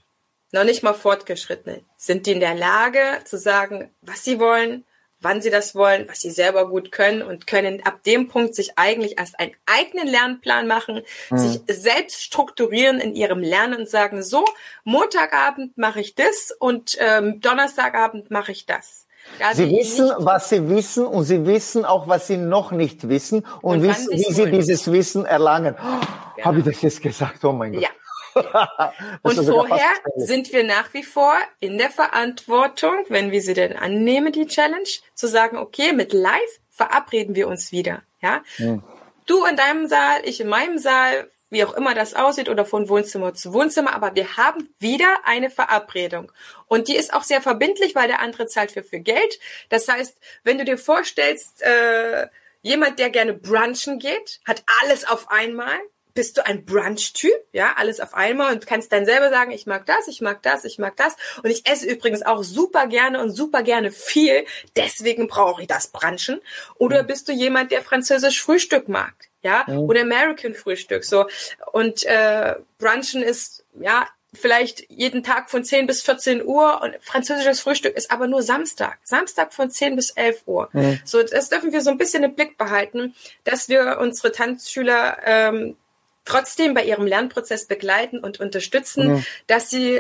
[0.56, 4.86] noch nicht mal Fortgeschrittene, sind die in der Lage zu sagen, was sie wollen,
[5.20, 8.78] wann sie das wollen, was sie selber gut können und können ab dem Punkt sich
[8.78, 11.38] eigentlich erst einen eigenen Lernplan machen, mhm.
[11.38, 14.45] sich selbst strukturieren in ihrem Lernen und sagen, so,
[14.86, 19.08] Montagabend mache ich das und ähm, Donnerstagabend mache ich das.
[19.39, 23.45] Da sie wissen, was sie wissen und sie wissen auch, was sie noch nicht wissen
[23.62, 25.76] und, und wissen, wie sie dieses Wissen erlangen.
[25.78, 26.45] Oh, genau.
[26.45, 27.43] Habe ich das jetzt gesagt?
[27.43, 27.82] Oh mein Gott.
[27.82, 27.89] Ja.
[29.22, 34.34] und vorher sind wir nach wie vor in der Verantwortung, wenn wir sie denn annehmen,
[34.34, 38.02] die Challenge, zu sagen, okay, mit Live verabreden wir uns wieder.
[38.22, 38.44] Ja.
[38.58, 38.84] Hm.
[39.26, 42.90] Du in deinem Saal, ich in meinem Saal, wie auch immer das aussieht oder von
[42.90, 46.32] Wohnzimmer zu Wohnzimmer, aber wir haben wieder eine Verabredung.
[46.68, 49.40] Und die ist auch sehr verbindlich, weil der andere zahlt für, für Geld.
[49.70, 52.28] Das heißt, wenn du dir vorstellst, äh,
[52.62, 55.78] jemand, der gerne brunchen geht, hat alles auf einmal,
[56.16, 59.86] bist du ein Brunch-Typ, ja, alles auf einmal und kannst dann selber sagen, ich mag
[59.86, 61.16] das, ich mag das, ich mag das.
[61.43, 64.45] Und ich esse übrigens auch super gerne und super gerne viel,
[64.78, 66.39] deswegen brauche ich das Brunchen.
[66.80, 69.13] Oder bist du jemand, der französisch Frühstück mag,
[69.43, 69.80] ja, mhm.
[69.80, 71.28] oder American Frühstück, so.
[71.74, 77.59] Und äh, Brunchen ist, ja, vielleicht jeden Tag von 10 bis 14 Uhr und französisches
[77.59, 78.99] Frühstück ist aber nur Samstag.
[79.03, 80.70] Samstag von 10 bis 11 Uhr.
[80.74, 80.99] Mhm.
[81.03, 85.78] So, das dürfen wir so ein bisschen im Blick behalten, dass wir unsere Tanzschüler ähm,
[86.26, 89.26] trotzdem bei ihrem Lernprozess begleiten und unterstützen, mhm.
[89.48, 90.00] dass sie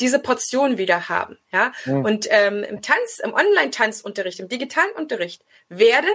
[0.00, 1.38] diese Portion wieder haben.
[1.52, 1.72] Ja?
[1.84, 2.04] Mhm.
[2.04, 6.12] Und ähm, im Tanz, im Online-Tanzunterricht, im digitalen Unterricht werden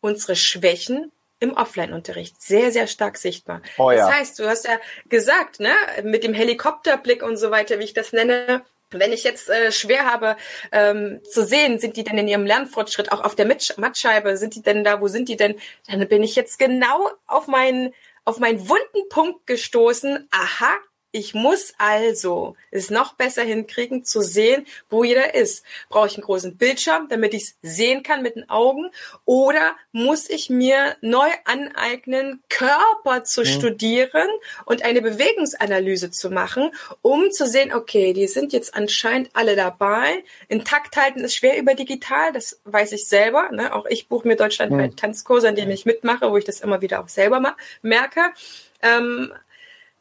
[0.00, 3.62] unsere Schwächen im Offline-Unterricht sehr, sehr stark sichtbar.
[3.76, 4.06] Oh, ja.
[4.06, 4.78] Das heißt, du hast ja
[5.08, 5.74] gesagt, ne,
[6.04, 10.04] mit dem Helikopterblick und so weiter, wie ich das nenne, wenn ich jetzt äh, schwer
[10.04, 10.36] habe
[10.70, 14.62] ähm, zu sehen, sind die denn in ihrem Lernfortschritt auch auf der Mattscheibe, sind die
[14.62, 15.56] denn da, wo sind die denn?
[15.88, 17.92] Dann bin ich jetzt genau auf meinen
[18.24, 20.28] auf meinen wunden Punkt gestoßen.
[20.30, 20.76] Aha,
[21.12, 25.62] ich muss also es noch besser hinkriegen, zu sehen, wo jeder ist.
[25.90, 28.90] Brauche ich einen großen Bildschirm, damit ich es sehen kann mit den Augen?
[29.26, 33.46] Oder muss ich mir neu aneignen, Körper zu mhm.
[33.46, 34.28] studieren
[34.64, 36.70] und eine Bewegungsanalyse zu machen,
[37.02, 40.24] um zu sehen, okay, die sind jetzt anscheinend alle dabei.
[40.48, 43.50] In Takt halten ist schwer über digital, das weiß ich selber.
[43.52, 43.74] Ne?
[43.74, 44.96] Auch ich buche mir deutschlandweit mhm.
[44.96, 48.32] Tanzkurse, an denen ich mitmache, wo ich das immer wieder auch selber merke.
[48.80, 49.32] Ähm,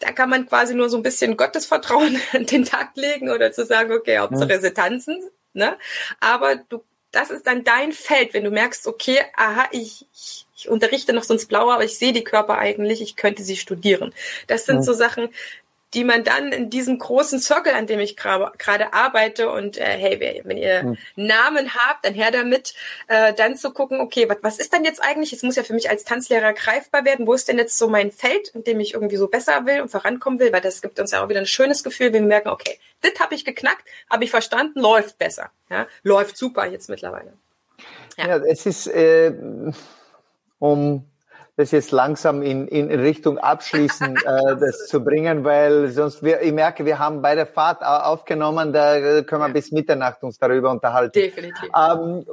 [0.02, 3.66] da kann man quasi nur so ein bisschen Gottesvertrauen an den Tag legen oder zu
[3.66, 5.22] sagen, okay, Hauptsache sie tanzen,
[5.54, 5.78] ne?
[6.20, 10.70] Aber du, das ist dann dein Feld, wenn du merkst, okay, aha, ich, ich, ich
[10.70, 14.14] unterrichte noch sonst blau, aber ich sehe die Körper eigentlich, ich könnte sie studieren.
[14.48, 15.30] Das sind so Sachen,
[15.94, 20.42] die man dann in diesem großen Circle, an dem ich gerade arbeite und äh, hey,
[20.46, 20.98] wenn ihr mhm.
[21.16, 22.74] Namen habt, dann her damit,
[23.08, 25.34] äh, dann zu gucken, okay, was, was ist denn jetzt eigentlich?
[25.34, 27.28] Es muss ja für mich als Tanzlehrer greifbar werden.
[27.28, 29.90] Wo ist denn jetzt so mein Feld, in dem ich irgendwie so besser will und
[29.90, 30.54] vorankommen will?
[30.54, 33.20] Weil das gibt uns ja auch wieder ein schönes Gefühl, wenn wir merken, okay, das
[33.20, 35.52] habe ich geknackt, habe ich verstanden, läuft besser.
[35.70, 37.34] Ja, läuft super jetzt mittlerweile.
[38.18, 39.34] Ja, ja es ist äh,
[40.60, 41.11] um
[41.62, 44.22] das jetzt langsam in, in Richtung Abschließen äh,
[44.60, 49.22] das zu bringen, weil sonst wir, ich merke, wir haben bei der Fahrt aufgenommen, da
[49.22, 49.54] können wir ja.
[49.54, 51.14] bis Mitternacht uns darüber unterhalten.
[51.14, 51.70] Definitiv.
[51.76, 52.26] Ähm,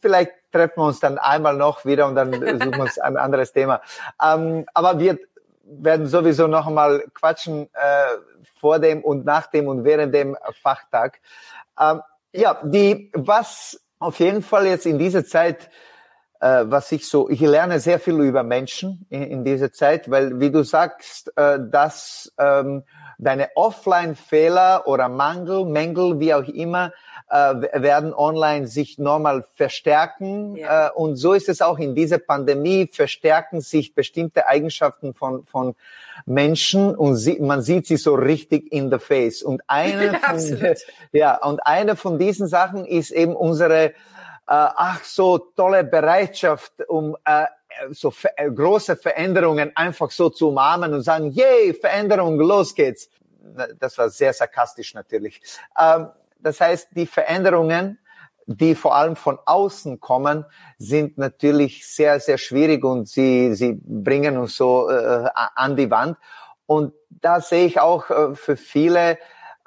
[0.00, 3.52] vielleicht treffen wir uns dann einmal noch wieder und dann suchen wir uns ein anderes
[3.52, 3.80] Thema.
[4.22, 5.18] Ähm, aber wir
[5.64, 11.20] werden sowieso noch einmal quatschen äh, vor dem und nach dem und während dem Fachtag.
[11.80, 12.02] Ähm,
[12.32, 15.70] ja, die was auf jeden Fall jetzt in dieser Zeit
[16.42, 20.40] äh, was ich so, ich lerne sehr viel über Menschen in, in dieser Zeit, weil
[20.40, 22.82] wie du sagst, äh, dass ähm,
[23.18, 26.92] deine Offline-Fehler oder Mangel, Mängel, wie auch immer,
[27.30, 30.56] äh, werden online sich normal verstärken.
[30.56, 30.88] Ja.
[30.88, 35.76] Äh, und so ist es auch in dieser Pandemie, verstärken sich bestimmte Eigenschaften von, von
[36.26, 39.44] Menschen und sie, man sieht sie so richtig in the face.
[39.44, 40.74] Und eine, ja, von,
[41.12, 43.92] ja, und eine von diesen Sachen ist eben unsere
[44.46, 47.46] ach so tolle Bereitschaft, um äh,
[47.90, 53.08] so äh, große Veränderungen einfach so zu umarmen und sagen, yay, Veränderung, los geht's.
[53.78, 55.40] Das war sehr sarkastisch natürlich.
[55.78, 57.98] Ähm, das heißt, die Veränderungen,
[58.46, 60.44] die vor allem von außen kommen,
[60.78, 66.18] sind natürlich sehr, sehr schwierig und sie, sie bringen uns so äh, an die Wand.
[66.66, 69.18] Und da sehe ich auch äh, für viele,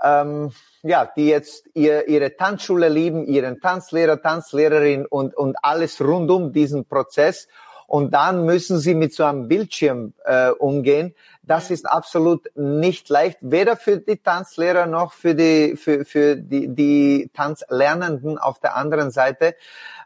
[0.04, 0.52] ähm,
[0.86, 6.54] ja, die jetzt ihr, ihre Tanzschule lieben, ihren Tanzlehrer, Tanzlehrerin und, und alles rund um
[6.54, 7.48] diesen Prozess.
[7.88, 11.16] Und dann müssen sie mit so einem Bildschirm äh, umgehen.
[11.42, 16.68] Das ist absolut nicht leicht, weder für die Tanzlehrer noch für die, für, für die,
[16.68, 19.56] die Tanzlernenden auf der anderen Seite.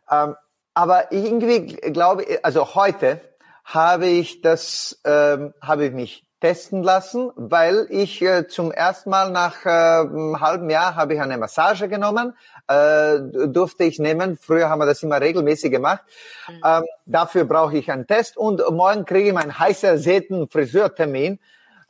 [0.10, 0.36] Ähm,
[0.74, 3.20] aber irgendwie glaube also heute
[3.66, 9.32] habe ich das, ähm, habe ich mich testen lassen, weil ich äh, zum ersten Mal
[9.32, 12.34] nach äh, einem halben Jahr habe ich eine Massage genommen,
[12.68, 14.38] äh, durfte ich nehmen.
[14.38, 16.02] Früher haben wir das immer regelmäßig gemacht.
[16.48, 16.62] Mhm.
[16.66, 21.40] Ähm, dafür brauche ich einen Test und morgen kriege ich meinen heiß ersehnten Friseurtermin.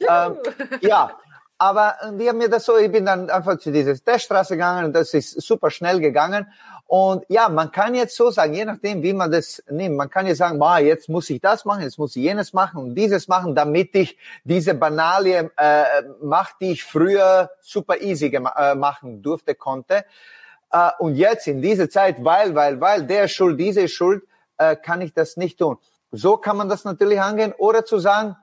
[0.07, 0.37] Ähm,
[0.81, 1.11] ja,
[1.57, 4.93] aber die haben mir das so, ich bin dann einfach zu dieser Teststraße gegangen und
[4.93, 6.47] das ist super schnell gegangen.
[6.89, 10.25] Und ja, man kann jetzt so sagen, je nachdem, wie man das nimmt, man kann
[10.25, 13.27] jetzt sagen, boah, jetzt muss ich das machen, jetzt muss ich jenes machen und dieses
[13.27, 15.83] machen, damit ich diese Banalie äh,
[16.19, 20.03] mache, die ich früher super easy äh, machen durfte, konnte.
[20.71, 24.23] Äh, und jetzt in dieser Zeit, weil, weil, weil, der schuld, diese schuld,
[24.57, 25.77] äh, kann ich das nicht tun.
[26.11, 27.53] So kann man das natürlich angehen.
[27.55, 28.35] Oder zu sagen,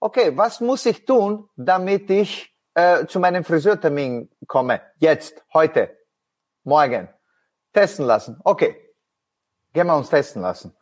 [0.00, 4.80] okay, was muss ich tun, damit ich äh, zu meinem Friseurtermin komme?
[4.98, 5.96] Jetzt, heute,
[6.64, 7.08] morgen
[7.74, 8.40] Testen lassen.
[8.44, 8.76] Okay.
[9.74, 10.74] Gehen wir uns testen lassen.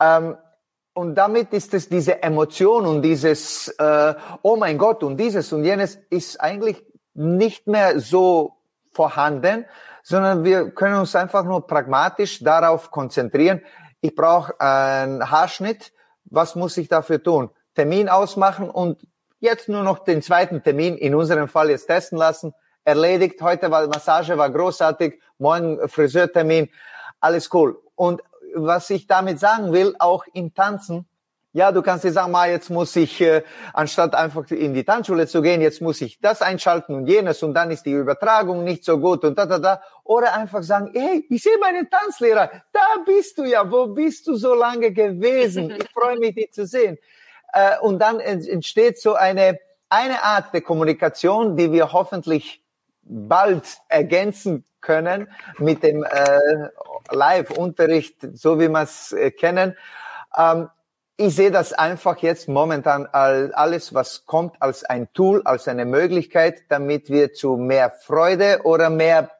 [0.00, 0.36] Ähm,
[0.94, 5.64] und damit ist es diese Emotion und dieses, äh, oh mein Gott, und dieses und
[5.64, 6.84] jenes ist eigentlich
[7.14, 8.56] nicht mehr so
[8.90, 9.64] vorhanden,
[10.02, 13.62] sondern wir können uns einfach nur pragmatisch darauf konzentrieren.
[14.00, 15.92] Ich brauche einen Haarschnitt.
[16.24, 17.50] Was muss ich dafür tun?
[17.74, 19.06] Termin ausmachen und
[19.38, 22.52] jetzt nur noch den zweiten Termin, in unserem Fall jetzt testen lassen
[22.84, 23.40] erledigt.
[23.42, 25.20] Heute war Massage, war großartig.
[25.38, 26.68] Morgen Friseurtermin.
[27.20, 27.80] Alles cool.
[27.94, 28.22] Und
[28.54, 31.06] was ich damit sagen will, auch im Tanzen,
[31.54, 33.42] ja, du kannst dir sagen, mal, jetzt muss ich, äh,
[33.74, 37.52] anstatt einfach in die Tanzschule zu gehen, jetzt muss ich das einschalten und jenes und
[37.52, 39.82] dann ist die Übertragung nicht so gut und da, da, da.
[40.02, 44.34] Oder einfach sagen, hey, ich sehe meinen Tanzlehrer, da bist du ja, wo bist du
[44.34, 45.70] so lange gewesen?
[45.70, 46.98] Ich freue mich, dich zu sehen.
[47.52, 49.58] Äh, und dann entsteht so eine,
[49.90, 52.61] eine Art der Kommunikation, die wir hoffentlich
[53.02, 55.28] bald ergänzen können
[55.58, 56.68] mit dem äh,
[57.10, 59.76] Live-Unterricht, so wie wir es äh, kennen.
[60.36, 60.68] Ähm,
[61.16, 65.84] ich sehe das einfach jetzt momentan als alles, was kommt, als ein Tool, als eine
[65.84, 69.30] Möglichkeit, damit wir zu mehr Freude oder mehr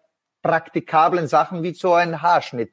[0.43, 2.73] praktikablen Sachen wie so ein Haarschnitt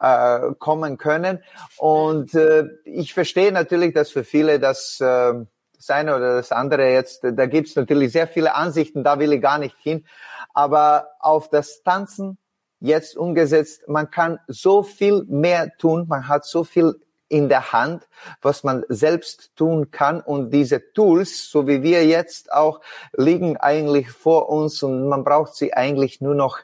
[0.00, 1.42] äh, kommen können.
[1.76, 5.34] Und äh, ich verstehe natürlich, dass für viele das äh,
[5.80, 9.40] das eine oder das andere jetzt, da gibt's natürlich sehr viele Ansichten, da will ich
[9.40, 10.04] gar nicht hin.
[10.52, 12.36] Aber auf das Tanzen
[12.80, 18.08] jetzt umgesetzt, man kann so viel mehr tun, man hat so viel in der Hand,
[18.42, 20.20] was man selbst tun kann.
[20.20, 22.80] Und diese Tools, so wie wir jetzt auch,
[23.14, 26.58] liegen eigentlich vor uns und man braucht sie eigentlich nur noch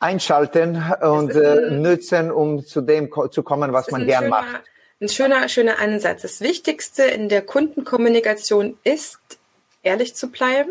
[0.00, 4.64] einschalten und äh, nützen, um zu dem zu kommen, was man gern macht
[5.02, 6.22] ein schöner, schöner Ansatz.
[6.22, 9.18] Das Wichtigste in der Kundenkommunikation ist,
[9.82, 10.70] ehrlich zu bleiben.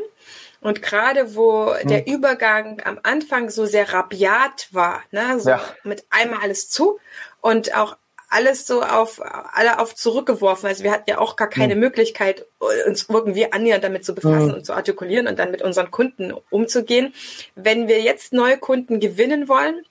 [0.62, 1.88] Und gerade wo hm.
[1.88, 5.62] der Übergang am Anfang so sehr rabiat war, ne, so ja.
[5.84, 7.00] mit einmal alles zu
[7.42, 7.98] und auch
[8.30, 10.70] alles so auf alle auf zurückgeworfen.
[10.70, 11.82] Also wir hatten ja auch gar keine mhm.
[11.82, 12.46] Möglichkeit,
[12.88, 14.54] uns irgendwie annähernd damit zu befassen mhm.
[14.54, 17.14] und zu artikulieren und dann mit unseren Kunden umzugehen.
[17.56, 19.84] Wenn wir jetzt neue Kunden gewinnen wollen,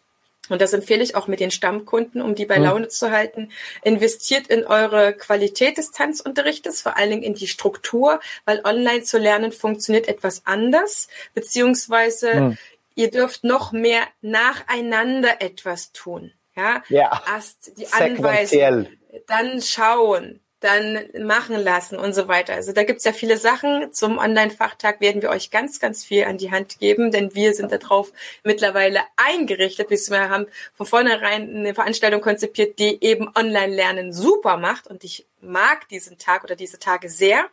[0.51, 2.61] und das empfehle ich auch mit den Stammkunden, um die bei.
[2.61, 3.51] Laune zu halten.
[3.83, 9.19] Investiert in eure Qualität des Tanzunterrichtes, vor allen Dingen in die Struktur, weil online zu
[9.19, 12.59] lernen funktioniert etwas anders, beziehungsweise mhm.
[12.95, 16.33] ihr dürft noch mehr nacheinander etwas tun.
[16.57, 17.23] Ja, ja.
[17.33, 18.87] erst die Anweisung,
[19.27, 22.55] dann schauen, dann machen lassen und so weiter.
[22.55, 23.93] Also da gibt's ja viele Sachen.
[23.93, 27.73] Zum Online-Fachtag werden wir euch ganz, ganz viel an die Hand geben, denn wir sind
[27.73, 28.13] darauf
[28.45, 29.91] mittlerweile eingerichtet.
[29.91, 35.89] Wir haben von vornherein eine Veranstaltung konzipiert, die eben Online-Lernen super macht und ich mag
[35.89, 37.47] diesen Tag oder diese Tage sehr.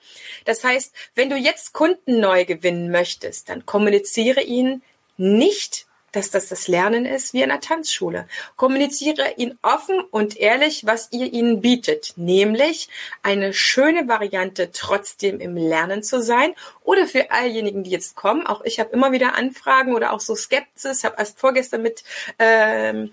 [0.44, 4.84] Das heißt, wenn du jetzt Kunden neu gewinnen möchtest, dann kommuniziere ihnen
[5.16, 5.87] nicht
[6.18, 8.28] dass das das Lernen ist wie in einer Tanzschule.
[8.56, 12.90] Kommuniziere ihnen offen und ehrlich, was ihr ihnen bietet, nämlich
[13.24, 16.54] eine schöne Variante trotzdem im Lernen zu sein
[16.84, 18.48] oder für allejenigen, die jetzt kommen.
[18.48, 21.04] Auch ich habe immer wieder Anfragen oder auch so Skepsis.
[21.04, 22.04] Habe erst vorgestern mit
[22.40, 23.12] ähm,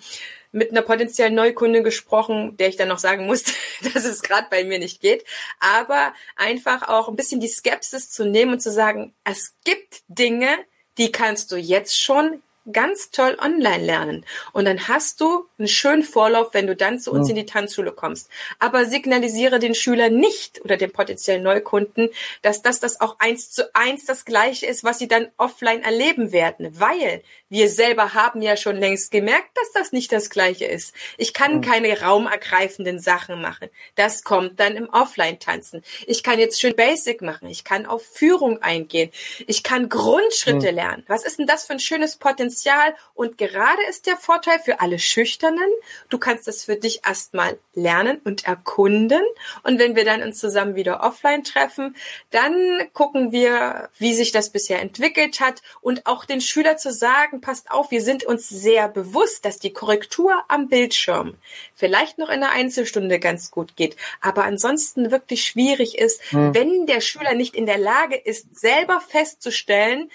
[0.54, 3.52] mit einer potenziellen Neukunde gesprochen, der ich dann noch sagen musste,
[3.92, 5.24] dass es gerade bei mir nicht geht.
[5.58, 10.48] Aber einfach auch ein bisschen die Skepsis zu nehmen und zu sagen, es gibt Dinge,
[10.96, 12.40] die kannst du jetzt schon
[12.72, 14.26] ganz toll online lernen.
[14.52, 17.34] Und dann hast du einen schönen Vorlauf, wenn du dann zu uns ja.
[17.34, 18.30] in die Tanzschule kommst.
[18.58, 22.08] Aber signalisiere den Schülern nicht oder den potenziellen Neukunden,
[22.42, 26.32] dass das das auch eins zu eins das Gleiche ist, was sie dann offline erleben
[26.32, 26.68] werden.
[26.80, 30.94] Weil wir selber haben ja schon längst gemerkt, dass das nicht das Gleiche ist.
[31.18, 31.70] Ich kann ja.
[31.70, 33.68] keine raumergreifenden Sachen machen.
[33.94, 35.82] Das kommt dann im Offline-Tanzen.
[36.06, 37.48] Ich kann jetzt schön Basic machen.
[37.48, 39.10] Ich kann auf Führung eingehen.
[39.46, 40.72] Ich kann Grundschritte ja.
[40.72, 41.04] lernen.
[41.06, 42.53] Was ist denn das für ein schönes Potenzial?
[42.54, 42.94] Potenzial.
[43.14, 45.70] Und gerade ist der Vorteil für alle Schüchternen,
[46.08, 49.22] du kannst das für dich erstmal lernen und erkunden.
[49.62, 51.96] Und wenn wir dann uns zusammen wieder offline treffen,
[52.30, 52.54] dann
[52.92, 55.62] gucken wir, wie sich das bisher entwickelt hat.
[55.80, 59.72] Und auch den Schüler zu sagen, passt auf, wir sind uns sehr bewusst, dass die
[59.72, 61.36] Korrektur am Bildschirm
[61.74, 66.54] vielleicht noch in der Einzelstunde ganz gut geht, aber ansonsten wirklich schwierig ist, hm.
[66.54, 70.10] wenn der Schüler nicht in der Lage ist, selber festzustellen,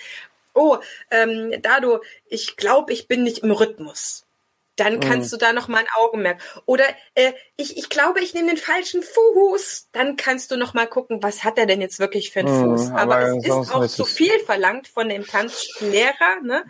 [0.60, 0.78] oh,
[1.10, 4.26] ähm, Dado, ich glaube, ich bin nicht im Rhythmus.
[4.76, 5.00] Dann mhm.
[5.02, 5.38] kannst mhm.
[5.38, 6.42] du da noch mal ein Augenmerk.
[6.66, 6.86] Oder
[7.16, 9.90] äh, ich, ich glaube, ich nehme den falschen Fuß.
[9.92, 12.78] Dann kannst du noch mal gucken, was hat er denn jetzt wirklich für einen mhm,
[12.78, 12.92] Fuß.
[12.92, 16.64] Aber, aber es ist auch zu viel verlangt von dem Tanzlehrer, ne,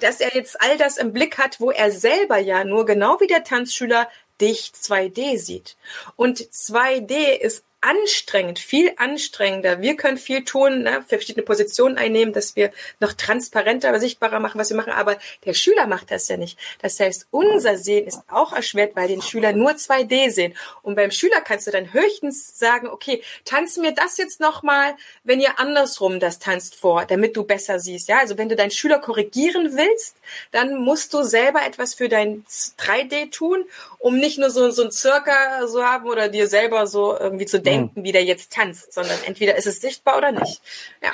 [0.00, 3.26] dass er jetzt all das im Blick hat, wo er selber ja nur genau wie
[3.26, 4.08] der Tanzschüler
[4.40, 5.76] dich 2D sieht.
[6.14, 9.80] Und 2D ist anstrengend, viel anstrengender.
[9.80, 14.70] Wir können viel tun, ne, verschiedene Positionen einnehmen, dass wir noch transparenter, sichtbarer machen, was
[14.70, 16.58] wir machen, aber der Schüler macht das ja nicht.
[16.82, 20.54] Das heißt, unser Sehen ist auch erschwert, weil den Schüler nur 2D sehen.
[20.82, 25.40] Und beim Schüler kannst du dann höchstens sagen, okay, tanz mir das jetzt nochmal, wenn
[25.40, 28.08] ihr andersrum das tanzt vor, damit du besser siehst.
[28.08, 30.16] Ja, also wenn du deinen Schüler korrigieren willst,
[30.50, 33.64] dann musst du selber etwas für dein 3D tun,
[34.06, 37.60] um nicht nur so, so ein Circa so haben oder dir selber so irgendwie zu
[37.60, 40.60] denken, denken, wie der jetzt tanzt, sondern entweder ist es sichtbar oder nicht.
[41.02, 41.10] Ja.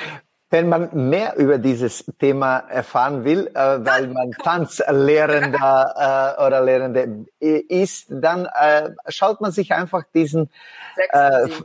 [0.51, 7.25] Wenn man mehr über dieses Thema erfahren will, äh, weil man Tanzlehrender äh, oder Lehrende
[7.39, 10.51] ist, dann äh, schaut man sich einfach diesen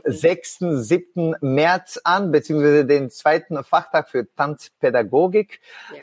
[0.05, 0.57] 6.
[0.59, 1.33] 7.
[1.33, 5.59] Äh, März an, beziehungsweise den zweiten Fachtag für Tanzpädagogik,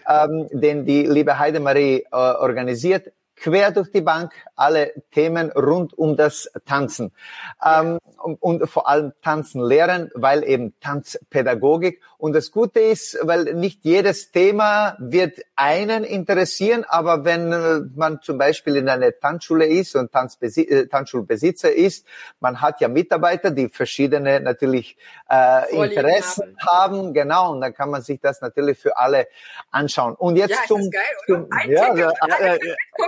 [0.06, 0.26] ja.
[0.26, 6.16] ähm, den die liebe Heidemarie äh, organisiert quer durch die Bank alle Themen rund um
[6.16, 7.12] das Tanzen
[7.64, 7.98] ähm,
[8.40, 12.00] und, vor allem Tanzen lehren, weil eben Tanzpädagogik.
[12.18, 18.22] Und das Gute ist, weil nicht jedes Thema wird einen interessieren, aber wenn äh, man
[18.22, 22.06] zum Beispiel in einer Tanzschule ist und Tanzbesi äh, Tanzschulbesitzer ist,
[22.40, 24.96] man hat ja Mitarbeiter, die verschiedene natürlich
[25.30, 26.96] äh, Interessen haben.
[26.96, 27.14] haben.
[27.14, 29.28] genau, und dann kann man sich das natürlich für alle
[29.70, 30.14] anschauen.
[30.14, 30.90] Und jetzt ja, zum,
[31.26, 31.94] zum ja,
[32.38, 32.58] äh,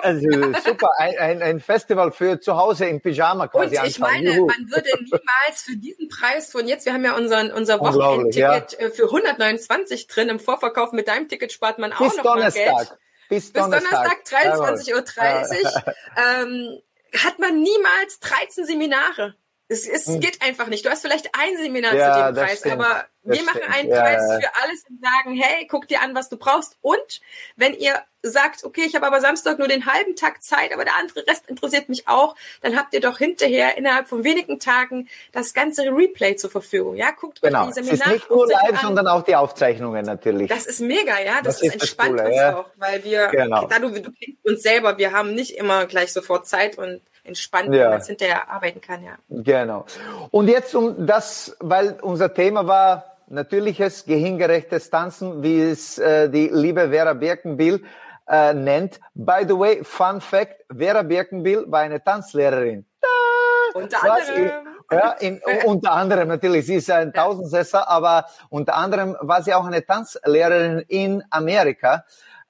[0.02, 4.34] also super, ein, ein, ein Festival für zu Hause im Pyjama quasi Und ich meine,
[4.34, 4.46] Juhu.
[4.46, 8.86] man würde niemals für diesen Preis von jetzt, wir haben ja unseren, unser Wochenendticket ja.
[8.86, 12.66] Äh, für 129 drin, im Vorverkauf mit deinem Ticket spart man auch Bis noch Donnerstag.
[12.66, 12.98] mal Geld.
[13.28, 14.22] Bis Donnerstag.
[14.22, 15.94] Bis Donnerstag, 23.30 Uhr.
[16.16, 16.80] ähm,
[17.16, 19.34] hat man niemals 13 Seminare.
[19.70, 20.20] Es, es hm.
[20.20, 20.84] geht einfach nicht.
[20.86, 22.74] Du hast vielleicht ein Seminar ja, zu dem Preis, stimmt.
[22.74, 26.30] aber wir machen einen ja, Preis für alles und sagen, hey, guck dir an, was
[26.30, 26.78] du brauchst.
[26.80, 27.20] Und
[27.56, 30.96] wenn ihr sagt, okay, ich habe aber Samstag nur den halben Tag Zeit, aber der
[30.96, 35.52] andere Rest interessiert mich auch, dann habt ihr doch hinterher innerhalb von wenigen Tagen das
[35.52, 36.96] ganze Replay zur Verfügung.
[36.96, 37.66] Ja, guckt genau.
[37.66, 38.78] euch die Seminare Es ist nicht nur live, an.
[38.80, 40.48] sondern auch die Aufzeichnungen natürlich.
[40.48, 41.42] Das ist mega, ja.
[41.42, 42.56] Das, das ist, entspannt uns ja.
[42.56, 43.66] auch, weil wir, genau.
[43.66, 47.72] da du, du kennst uns selber, wir haben nicht immer gleich sofort Zeit und entspannt,
[47.74, 47.90] ja.
[47.90, 49.16] man hinterher arbeiten kann, ja.
[49.28, 49.84] Genau.
[50.30, 56.48] Und jetzt um das, weil unser Thema war natürliches, gehirngerechtes Tanzen, wie es äh, die
[56.48, 57.84] liebe Vera Birkenbill
[58.28, 59.00] äh, nennt.
[59.14, 62.86] By the way, Fun Fact, Vera Birkenbill war eine Tanzlehrerin.
[63.00, 64.50] Da, unter anderem.
[64.90, 69.66] ja, in, unter anderem natürlich, sie ist ein Tausendsesser, aber unter anderem war sie auch
[69.66, 72.04] eine Tanzlehrerin in Amerika.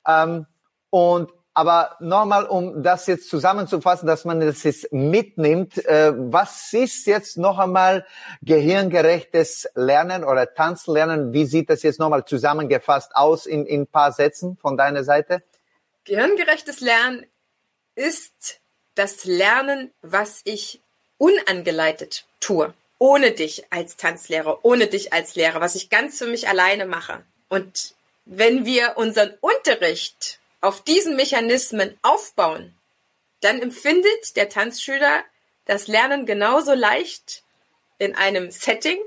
[0.07, 0.47] Ähm,
[0.91, 7.05] und aber nochmal, um das jetzt zusammenzufassen, dass man das jetzt mitnimmt, äh, was ist
[7.09, 8.07] jetzt noch einmal
[8.43, 11.33] gehirngerechtes Lernen oder Tanzen lernen?
[11.33, 15.43] Wie sieht das jetzt nochmal zusammengefasst aus in ein paar Sätzen von deiner Seite?
[16.05, 17.27] Gehirngerechtes Lernen
[17.97, 18.61] ist
[18.95, 20.81] das Lernen, was ich
[21.17, 22.73] unangeleitet tue.
[22.99, 27.25] Ohne dich als Tanzlehrer, ohne dich als Lehrer, was ich ganz für mich alleine mache.
[27.49, 27.97] Und
[28.27, 32.75] wenn wir unseren Unterricht auf diesen Mechanismen aufbauen,
[33.41, 35.25] dann empfindet der Tanzschüler
[35.65, 37.43] das Lernen genauso leicht
[37.99, 38.99] in einem Setting,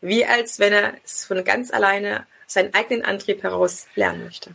[0.00, 4.54] wie als wenn er es von ganz alleine seinen eigenen Antrieb heraus lernen möchte.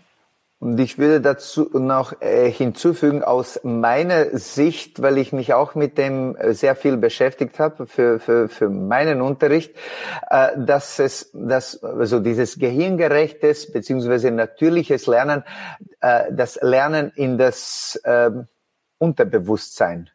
[0.62, 5.98] Und ich würde dazu noch äh, hinzufügen, aus meiner Sicht, weil ich mich auch mit
[5.98, 9.74] dem äh, sehr viel beschäftigt habe für, für, für meinen Unterricht,
[10.30, 15.44] äh, dass es, dass, also dieses gehirngerechtes beziehungsweise natürliches Lernen,
[16.32, 18.48] das Lernen in das ähm,
[18.98, 20.10] Unterbewusstsein,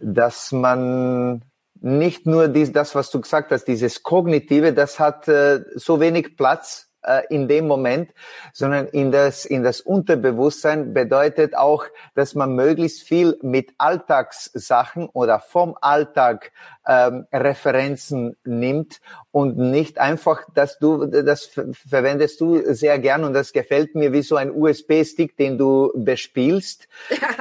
[0.00, 1.42] dass man
[1.80, 6.87] nicht nur dies, das, was du gesagt hast, dieses Kognitive, das hat so wenig Platz
[7.28, 8.10] in dem Moment,
[8.52, 11.84] sondern in das, in das Unterbewusstsein bedeutet auch,
[12.14, 16.52] dass man möglichst viel mit Alltagssachen oder vom Alltag
[16.88, 21.50] ähm, Referenzen nimmt und nicht einfach, dass du, das
[21.88, 26.88] verwendest du sehr gern und das gefällt mir wie so ein USB-Stick, den du bespielst.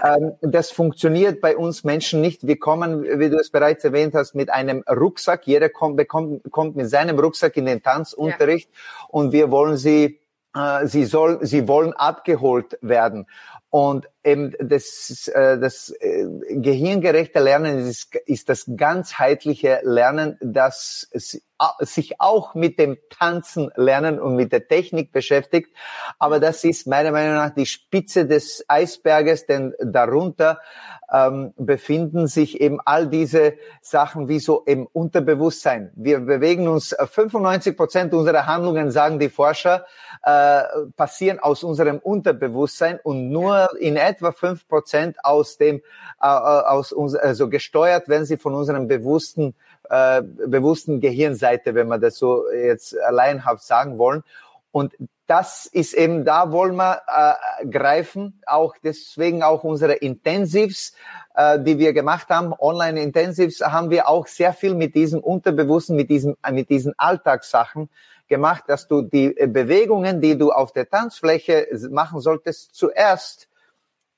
[0.04, 2.46] ähm, das funktioniert bei uns Menschen nicht.
[2.46, 5.48] Wir kommen, wie du es bereits erwähnt hast, mit einem Rucksack.
[5.48, 9.08] Jeder kommt, bekommt, kommt mit seinem Rucksack in den Tanzunterricht ja.
[9.10, 10.20] und wir wollen sie
[10.56, 13.28] äh, Sie, soll, sie wollen abgeholt werden.
[13.78, 21.08] Und eben das, äh, das äh, gehirngerechte Lernen ist, ist das ganzheitliche Lernen, das
[21.80, 25.76] sich auch mit dem Tanzen lernen und mit der Technik beschäftigt.
[26.20, 30.60] Aber das ist meiner Meinung nach die Spitze des Eisberges, denn darunter
[31.12, 35.92] ähm, befinden sich eben all diese Sachen wie so im Unterbewusstsein.
[35.96, 39.86] Wir bewegen uns 95 Prozent unserer Handlungen, sagen die Forscher,
[40.24, 40.64] äh,
[40.96, 45.82] passieren aus unserem Unterbewusstsein und nur in etwa fünf Prozent aus dem,
[46.22, 49.56] äh, aus uns, also gesteuert werden sie von unserem bewussten,
[49.90, 54.24] äh, bewussten Gehirnseite, wenn wir das so jetzt alleinhaft sagen wollen.
[54.72, 54.94] Und
[55.28, 60.94] das ist eben, da wollen wir äh, greifen, auch deswegen auch unsere Intensives,
[61.36, 66.10] äh, die wir gemacht haben, Online-Intensives, haben wir auch sehr viel mit diesem Unterbewussten, mit
[66.10, 67.90] diesem, mit diesen Alltagssachen
[68.28, 73.50] gemacht, dass du die Bewegungen, die du auf der Tanzfläche machen solltest, zuerst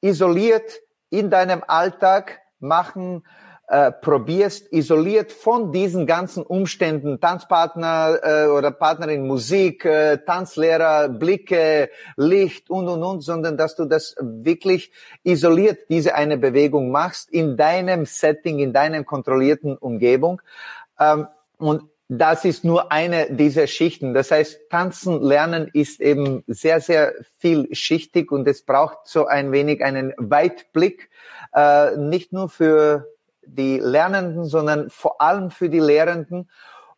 [0.01, 3.23] isoliert in deinem Alltag machen,
[3.69, 11.91] äh, probierst, isoliert von diesen ganzen Umständen, Tanzpartner äh, oder Partnerin, Musik, äh, Tanzlehrer, Blicke,
[12.17, 14.91] Licht und und und, sondern dass du das wirklich
[15.23, 20.41] isoliert diese eine Bewegung machst in deinem Setting, in deinem kontrollierten Umgebung.
[20.99, 21.27] Ähm,
[21.57, 24.15] und das ist nur eine dieser Schichten.
[24.15, 29.83] Das heißt, tanzen lernen ist eben sehr, sehr vielschichtig und es braucht so ein wenig
[29.83, 31.11] einen Weitblick,
[31.53, 33.07] äh, nicht nur für
[33.45, 36.49] die Lernenden, sondern vor allem für die Lehrenden.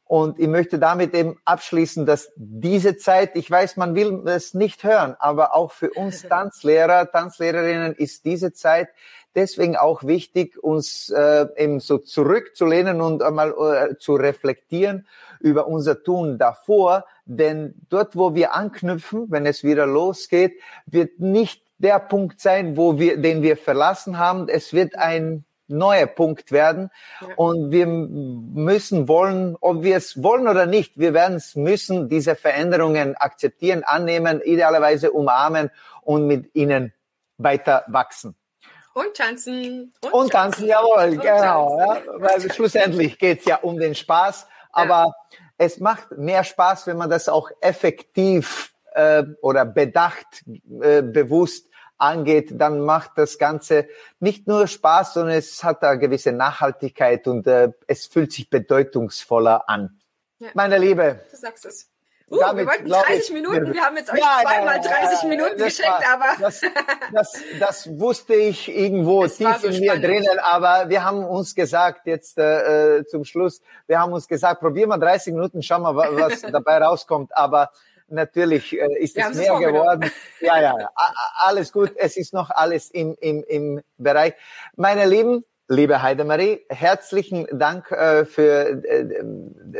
[0.05, 4.86] Und ich möchte damit eben abschließen, dass diese Zeit, ich weiß, man will es nicht
[4.86, 8.88] hören, aber auch für uns Tanzlehrer, Tanzlehrerinnen ist diese Zeit
[9.36, 15.07] deswegen auch wichtig, uns äh, eben so zurückzulehnen und einmal äh, zu reflektieren
[15.39, 17.05] über unser Tun davor.
[17.25, 22.99] Denn dort, wo wir anknüpfen, wenn es wieder losgeht, wird nicht der Punkt sein, wo
[22.99, 24.47] wir, den wir verlassen haben.
[24.47, 26.91] Es wird ein neuer Punkt werden.
[27.21, 27.27] Ja.
[27.36, 32.36] Und wir müssen wollen, ob wir es wollen oder nicht, wir werden es müssen, diese
[32.36, 35.71] Veränderungen akzeptieren, annehmen, idealerweise umarmen
[36.01, 36.93] und mit ihnen
[37.38, 38.36] weiter wachsen.
[38.94, 39.94] Und tanzen.
[40.02, 41.78] Und, und tanzen, jawohl, und genau.
[41.78, 42.06] Tanzen.
[42.06, 44.48] Ja, weil schlussendlich geht's ja um den Spaß.
[44.72, 45.38] Aber ja.
[45.58, 50.44] es macht mehr Spaß, wenn man das auch effektiv äh, oder bedacht,
[50.82, 51.68] äh, bewusst
[51.98, 53.88] angeht, dann macht das Ganze
[54.20, 59.70] nicht nur Spaß, sondern es hat da gewisse Nachhaltigkeit und äh, es fühlt sich bedeutungsvoller
[59.70, 60.02] an.
[60.39, 60.50] Ja.
[60.56, 61.24] Meine Liebe.
[61.30, 61.91] Du sagst es.
[62.32, 65.57] Uh, wir wollten 30 ich, Minuten, wir haben jetzt euch ja, zweimal ja, 30 Minuten
[65.57, 66.41] geschenkt, war, aber.
[66.41, 66.61] Das,
[67.11, 71.53] das, das wusste ich irgendwo es tief so in mir drinnen, aber wir haben uns
[71.53, 75.79] gesagt, jetzt äh, äh zum Schluss, wir haben uns gesagt, probier mal 30 Minuten, schau
[75.79, 77.36] mal, was dabei rauskommt.
[77.36, 77.69] Aber
[78.07, 80.09] natürlich äh, ist es mehr geworden.
[80.39, 80.89] Ja, ja,
[81.36, 81.91] alles gut.
[81.97, 84.36] Es ist noch alles im, im, im Bereich.
[84.77, 85.43] Meine Lieben,
[85.74, 89.24] Liebe Heidemarie, herzlichen Dank äh, für äh,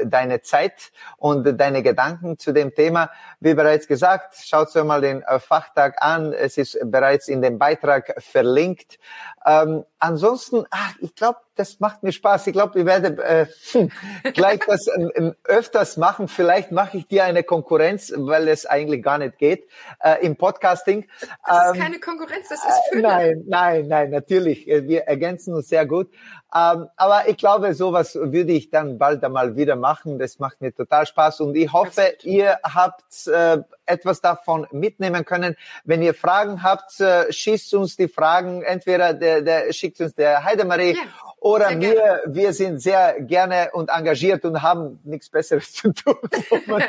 [0.06, 3.12] deine Zeit und deine Gedanken zu dem Thema.
[3.42, 6.32] Wie bereits gesagt, schaut euch mal den äh, Fachtag an.
[6.32, 9.00] Es ist bereits in dem Beitrag verlinkt.
[9.46, 12.48] Ähm, ansonsten, ach, ich glaube, das macht mir Spaß.
[12.48, 13.48] Ich glaube, wir werden äh,
[14.34, 16.28] gleich das äh, öfters machen.
[16.28, 19.68] Vielleicht mache ich dir eine Konkurrenz, weil es eigentlich gar nicht geht
[20.00, 21.08] äh, im Podcasting.
[21.46, 23.08] Das ähm, ist keine Konkurrenz, das ist Fülle.
[23.08, 24.68] Äh, nein, nein, nein, natürlich.
[24.68, 26.10] Äh, wir ergänzen uns sehr gut.
[26.54, 30.20] Ähm, aber ich glaube, sowas würde ich dann bald einmal wieder machen.
[30.20, 35.56] Das macht mir total Spaß und ich hoffe, ihr habt äh, etwas davon mitnehmen können.
[35.84, 38.64] Wenn ihr Fragen habt, äh, schießt uns die Fragen.
[38.64, 43.90] Entweder der, der schickt uns der Heidemarie ja oder wir, wir sind sehr gerne und
[43.90, 46.16] engagiert und haben nichts Besseres zu tun.
[46.30, 46.86] wir sind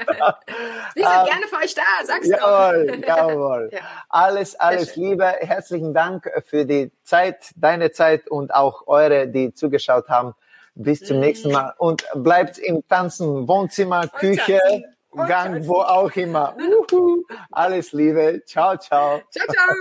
[0.96, 2.36] ähm, gerne für euch da, sagst du.
[2.36, 3.70] Jawohl, jawohl.
[3.72, 3.80] ja.
[4.10, 5.24] Alles, alles Liebe.
[5.24, 10.34] Herzlichen Dank für die Zeit, deine Zeit und auch eure, die zugeschaut haben.
[10.74, 11.22] Bis zum mhm.
[11.22, 14.84] nächsten Mal und bleibt im Tanzen, Wohnzimmer, und Küche, tanzen.
[15.14, 15.68] Gang, tanzen.
[15.68, 16.54] wo auch immer.
[16.92, 17.22] Uhu.
[17.50, 18.42] Alles Liebe.
[18.44, 19.22] Ciao, ciao.
[19.30, 19.74] Ciao, ciao.